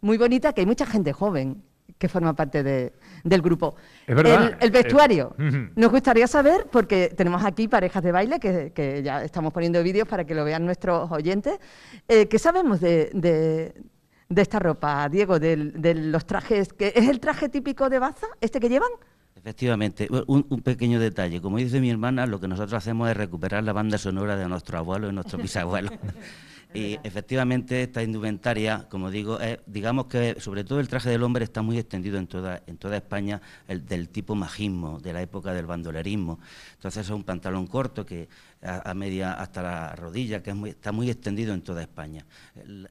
[0.00, 1.62] muy bonita que hay mucha gente joven
[1.98, 2.92] que forma parte de-
[3.24, 3.74] del grupo.
[4.06, 4.56] Es verdad.
[4.60, 5.34] El, el vestuario.
[5.38, 5.56] Eh, ujú.
[5.74, 10.06] Nos gustaría saber, porque tenemos aquí parejas de baile, que, que ya estamos poniendo vídeos
[10.06, 11.58] para que lo vean nuestros oyentes,
[12.06, 13.74] eh, ¿qué sabemos de, de-
[14.30, 15.56] de esta ropa, Diego, de,
[15.94, 16.72] los trajes?
[16.72, 18.90] que ¿Es el traje típico de Baza, este que llevan?
[19.34, 21.40] Efectivamente, un, un pequeño detalle.
[21.40, 24.78] Como dice mi hermana, lo que nosotros hacemos es recuperar la banda sonora de nuestro
[24.78, 25.90] abuelo y nuestro bisabuelo.
[26.74, 31.44] Y efectivamente esta indumentaria, como digo, es, digamos que sobre todo el traje del hombre
[31.44, 35.54] está muy extendido en toda, en toda España, el, del tipo majismo, de la época
[35.54, 36.38] del bandolerismo.
[36.74, 38.28] Entonces es un pantalón corto que
[38.62, 42.26] a, media hasta la rodilla, que es muy- está muy extendido en toda España.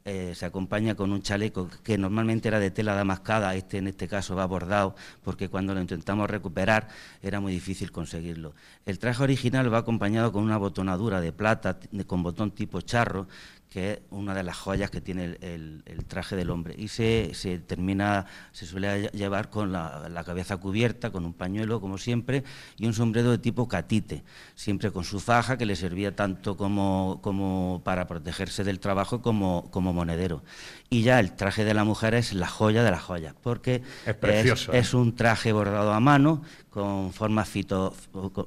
[0.06, 4.08] Eh, se acompaña con un chaleco que normalmente era de tela damascada, este en este
[4.08, 6.88] caso va bordado, porque cuando lo intentamos recuperar
[7.22, 8.54] era muy difícil conseguirlo.
[8.86, 13.28] El traje original va acompañado con una botonadura de plata con botón tipo charro,
[13.70, 16.74] que es una de las joyas que tiene el, traje del hombre.
[16.78, 21.34] Y se, se termina, se suele lle- llevar con la, la cabeza cubierta, con un
[21.34, 22.46] pañuelo, como siempre,
[22.78, 24.24] y un sombrero de tipo catite,
[24.56, 29.70] siempre con su faja, que le servía tanto como, como para protegerse del trabajo como,
[29.72, 30.44] como monedero.
[30.90, 34.16] Y ya el traje de la mujer es la joya de las joyas, porque Es
[34.16, 34.98] precioso, es ¿eh?
[34.98, 37.94] un traje bordado a mano, con forma fito,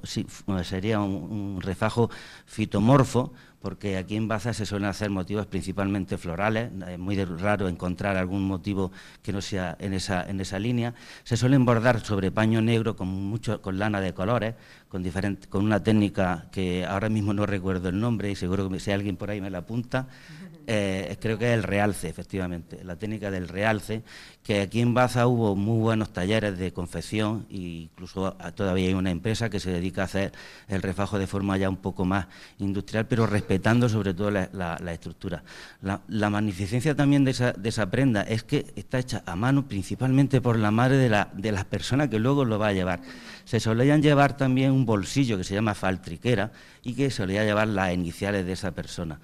[0.04, 0.26] sí,
[0.62, 1.14] sería un,
[1.56, 2.10] un refajo
[2.46, 8.16] fitomorfo, porque aquí en Baza se suelen hacer motivos principalmente florales, es muy raro encontrar
[8.16, 8.90] algún motivo
[9.22, 10.94] que no sea en esa, en esa línea.
[11.24, 14.54] Se suelen bordar sobre paño negro con, mucho, con lana de colores,
[14.90, 18.80] con, diferente, con una técnica que ahora mismo no recuerdo el nombre y seguro que
[18.80, 20.08] si alguien por ahí me la apunta,
[20.66, 24.02] eh, creo que es el realce, efectivamente, la técnica del realce,
[24.42, 29.12] que aquí en Baza hubo muy buenos talleres de confección e incluso todavía hay una
[29.12, 30.32] empresa que se dedica a hacer
[30.66, 32.26] el refajo de forma ya un poco más
[32.58, 35.44] industrial, pero respetando sobre todo la, estructura.
[35.82, 40.40] La, magnificencia también de esa, de esa, prenda es que está hecha a mano principalmente
[40.40, 43.02] por la madre de, la, de las personas que luego lo va a llevar.
[43.50, 46.52] Se solían llevar también un bolsillo que se llama faltriquera
[46.84, 49.18] y que solía llevar las iniciales de esa persona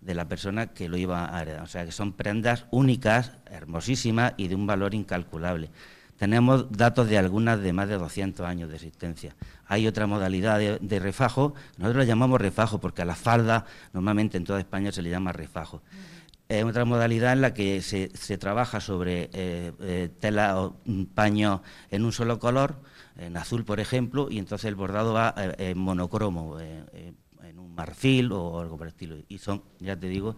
[0.00, 1.64] de la persona que lo iba a heredar.
[1.64, 5.68] O sea, que son prendas únicas, hermosísimas y de un valor incalculable.
[6.16, 9.34] Tenemos datos de algunas de más de 200 años de existencia.
[9.66, 14.44] Hay otra modalidad de, refajo, nosotros la llamamos refajo porque a la falda normalmente en
[14.44, 15.82] toda España se le llama refajo.
[16.48, 20.76] Es otra modalidad en la que se, trabaja sobre eh, eh, tela o
[21.16, 22.76] paño en un solo color,
[23.16, 26.58] en azul por ejemplo, y entonces el bordado va eh, en monocromo,
[27.74, 29.16] marfil o algo por el estilo.
[29.28, 30.36] Y son, ya te digo,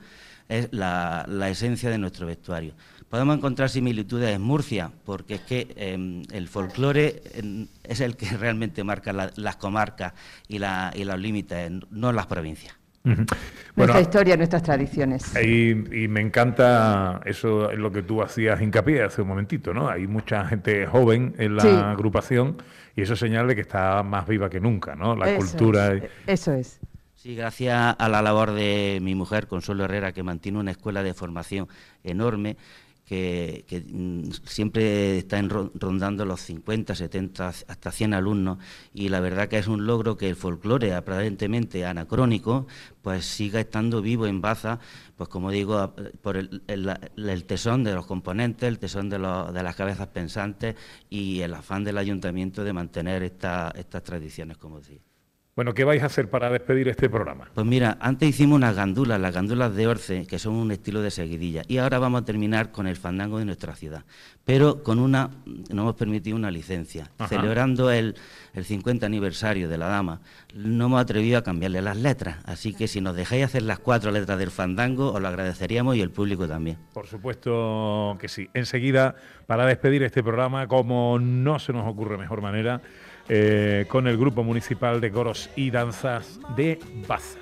[0.48, 2.74] es la, esencia de nuestro vestuario.
[3.08, 8.26] Podemos encontrar similitudes en Murcia, porque es que em, el folclore em, es el que
[8.36, 10.14] realmente marca las comarcas
[10.48, 12.74] y, la, y los límites, no las provincias.
[13.04, 15.34] Nuestra historia, nuestras tradiciones.
[15.36, 15.74] Y,
[16.08, 19.88] me encanta eso, es lo que tú hacías hincapié hace un momentito, ¿no?
[19.88, 22.56] Hay mucha gente joven en la agrupación
[22.96, 25.14] y eso señala que está más viva que nunca, ¿no?
[25.14, 26.00] La cultura.
[26.26, 26.80] Eso es.
[27.14, 31.14] Sí, gracias a la labor de mi mujer, Consuelo Herrera, que mantiene una escuela de
[31.14, 31.68] formación
[32.02, 32.56] enorme,
[33.04, 38.58] que, mm, siempre está rondando los 50, 70, hasta 100 alumnos,
[38.94, 42.66] y la verdad que es un logro que el folclore, aparentemente anacrónico,
[43.02, 44.80] pues siga estando vivo en Baza,
[45.16, 50.08] pues como digo, por el, tesón de los componentes, el tesón de, de, las cabezas
[50.08, 50.76] pensantes
[51.10, 55.13] y el afán del ayuntamiento de mantener estas tradiciones, como decía.
[55.56, 57.48] Bueno, ¿qué vais a hacer para despedir este programa?
[57.54, 61.12] Pues mira, antes hicimos unas gandulas, las gandulas de Orce, que son un estilo de
[61.12, 64.02] seguidilla, y ahora vamos a terminar con el fandango de nuestra ciudad,
[64.44, 67.08] pero con una, nos hemos permitido una licencia.
[67.28, 68.16] Celebrando el,
[68.60, 70.20] 50 aniversario de la dama,
[70.56, 74.10] no hemos atrevido a cambiarle las letras, así que si nos dejáis hacer las cuatro
[74.10, 76.78] letras del fandango, os lo agradeceríamos y el público también.
[76.92, 78.48] Por supuesto que sí.
[78.54, 79.14] Enseguida,
[79.46, 82.80] para despedir este programa, como no se nos ocurre mejor manera,
[83.28, 87.38] eh, con el Grupo Municipal de Coros y Danzas de Baza.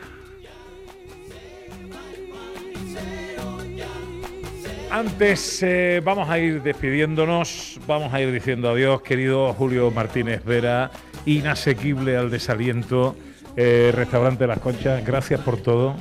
[4.92, 10.90] Antes eh, vamos a ir despidiéndonos, vamos a ir diciendo adiós, querido Julio Martínez Vera,
[11.24, 13.16] inasequible al desaliento,
[13.56, 15.96] eh, Restaurante Las Conchas, gracias por todo.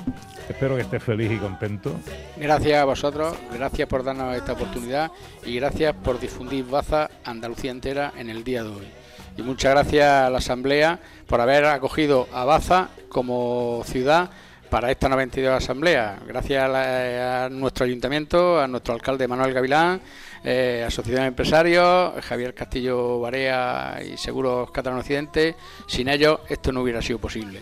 [0.49, 1.95] Espero que estés feliz y contento.
[2.35, 5.09] Gracias a vosotros, gracias por darnos esta oportunidad
[5.45, 9.00] y gracias por difundir Baza Andalucía entera en el día de hoy
[9.37, 14.29] y muchas gracias a la Asamblea por haber acogido a Baza como ciudad
[14.69, 16.19] para esta 92 Asamblea.
[16.25, 19.99] Gracias a, nuestro ayuntamiento, a nuestro alcalde Manuel Gavilán,
[20.43, 25.55] eh, Asociación de Empresarios, Javier Castillo Barea y Seguros Catalán Occidente.
[25.87, 27.59] Sin ellos esto no hubiera sido posible.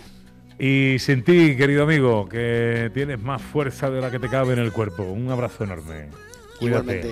[0.60, 4.60] Y sin ti, querido amigo, que tienes más fuerza de la que te cabe en
[4.60, 5.04] el cuerpo.
[5.04, 6.10] Un abrazo enorme.
[6.60, 7.12] Igualmente.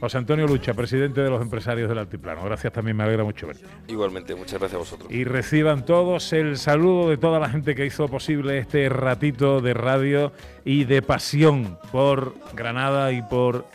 [0.00, 2.44] José Antonio Lucha, presidente de los empresarios del Altiplano.
[2.44, 3.64] Gracias también, me alegra mucho verte.
[3.88, 5.10] Igualmente, muchas gracias a vosotros.
[5.10, 9.74] Y reciban todos el saludo de toda la gente que hizo posible este ratito de
[9.74, 10.32] radio
[10.64, 13.66] y de pasión por Granada y por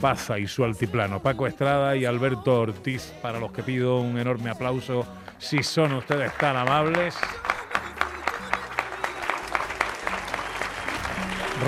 [0.00, 1.20] Baza y su altiplano.
[1.20, 5.06] Paco Estrada y Alberto Ortiz, para los que pido un enorme aplauso,
[5.38, 7.16] si son ustedes tan amables.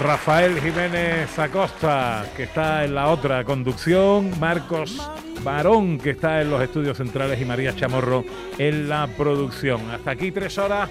[0.00, 5.10] Rafael Jiménez Acosta, que está en la otra conducción, Marcos
[5.42, 8.24] Barón, que está en los estudios centrales, y María Chamorro
[8.58, 9.90] en la producción.
[9.90, 10.90] Hasta aquí tres horas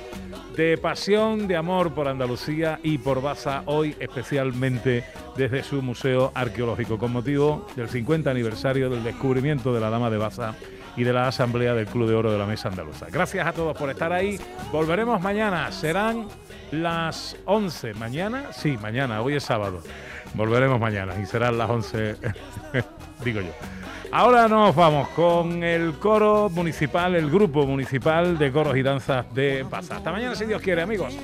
[0.55, 5.03] de pasión, de amor por Andalucía y por Baza, hoy especialmente
[5.35, 10.17] desde su Museo Arqueológico, con motivo del 50 aniversario del descubrimiento de la Dama de
[10.17, 10.55] Baza
[10.95, 13.07] y de la Asamblea del Club de Oro de la Mesa Andaluza.
[13.11, 14.39] Gracias a todos por estar ahí.
[14.71, 15.71] Volveremos mañana.
[15.71, 16.27] Serán
[16.71, 17.93] las 11.
[17.95, 18.53] ¿Mañana?
[18.53, 19.21] Sí, mañana.
[19.21, 19.81] Hoy es sábado.
[20.33, 22.15] Volveremos mañana y serán las 11,
[23.23, 23.51] digo yo.
[24.11, 29.65] Ahora nos vamos con el coro municipal, el grupo municipal de coros y danzas de
[29.69, 29.97] Pasa.
[29.97, 31.15] Hasta mañana, si Dios quiere, amigos.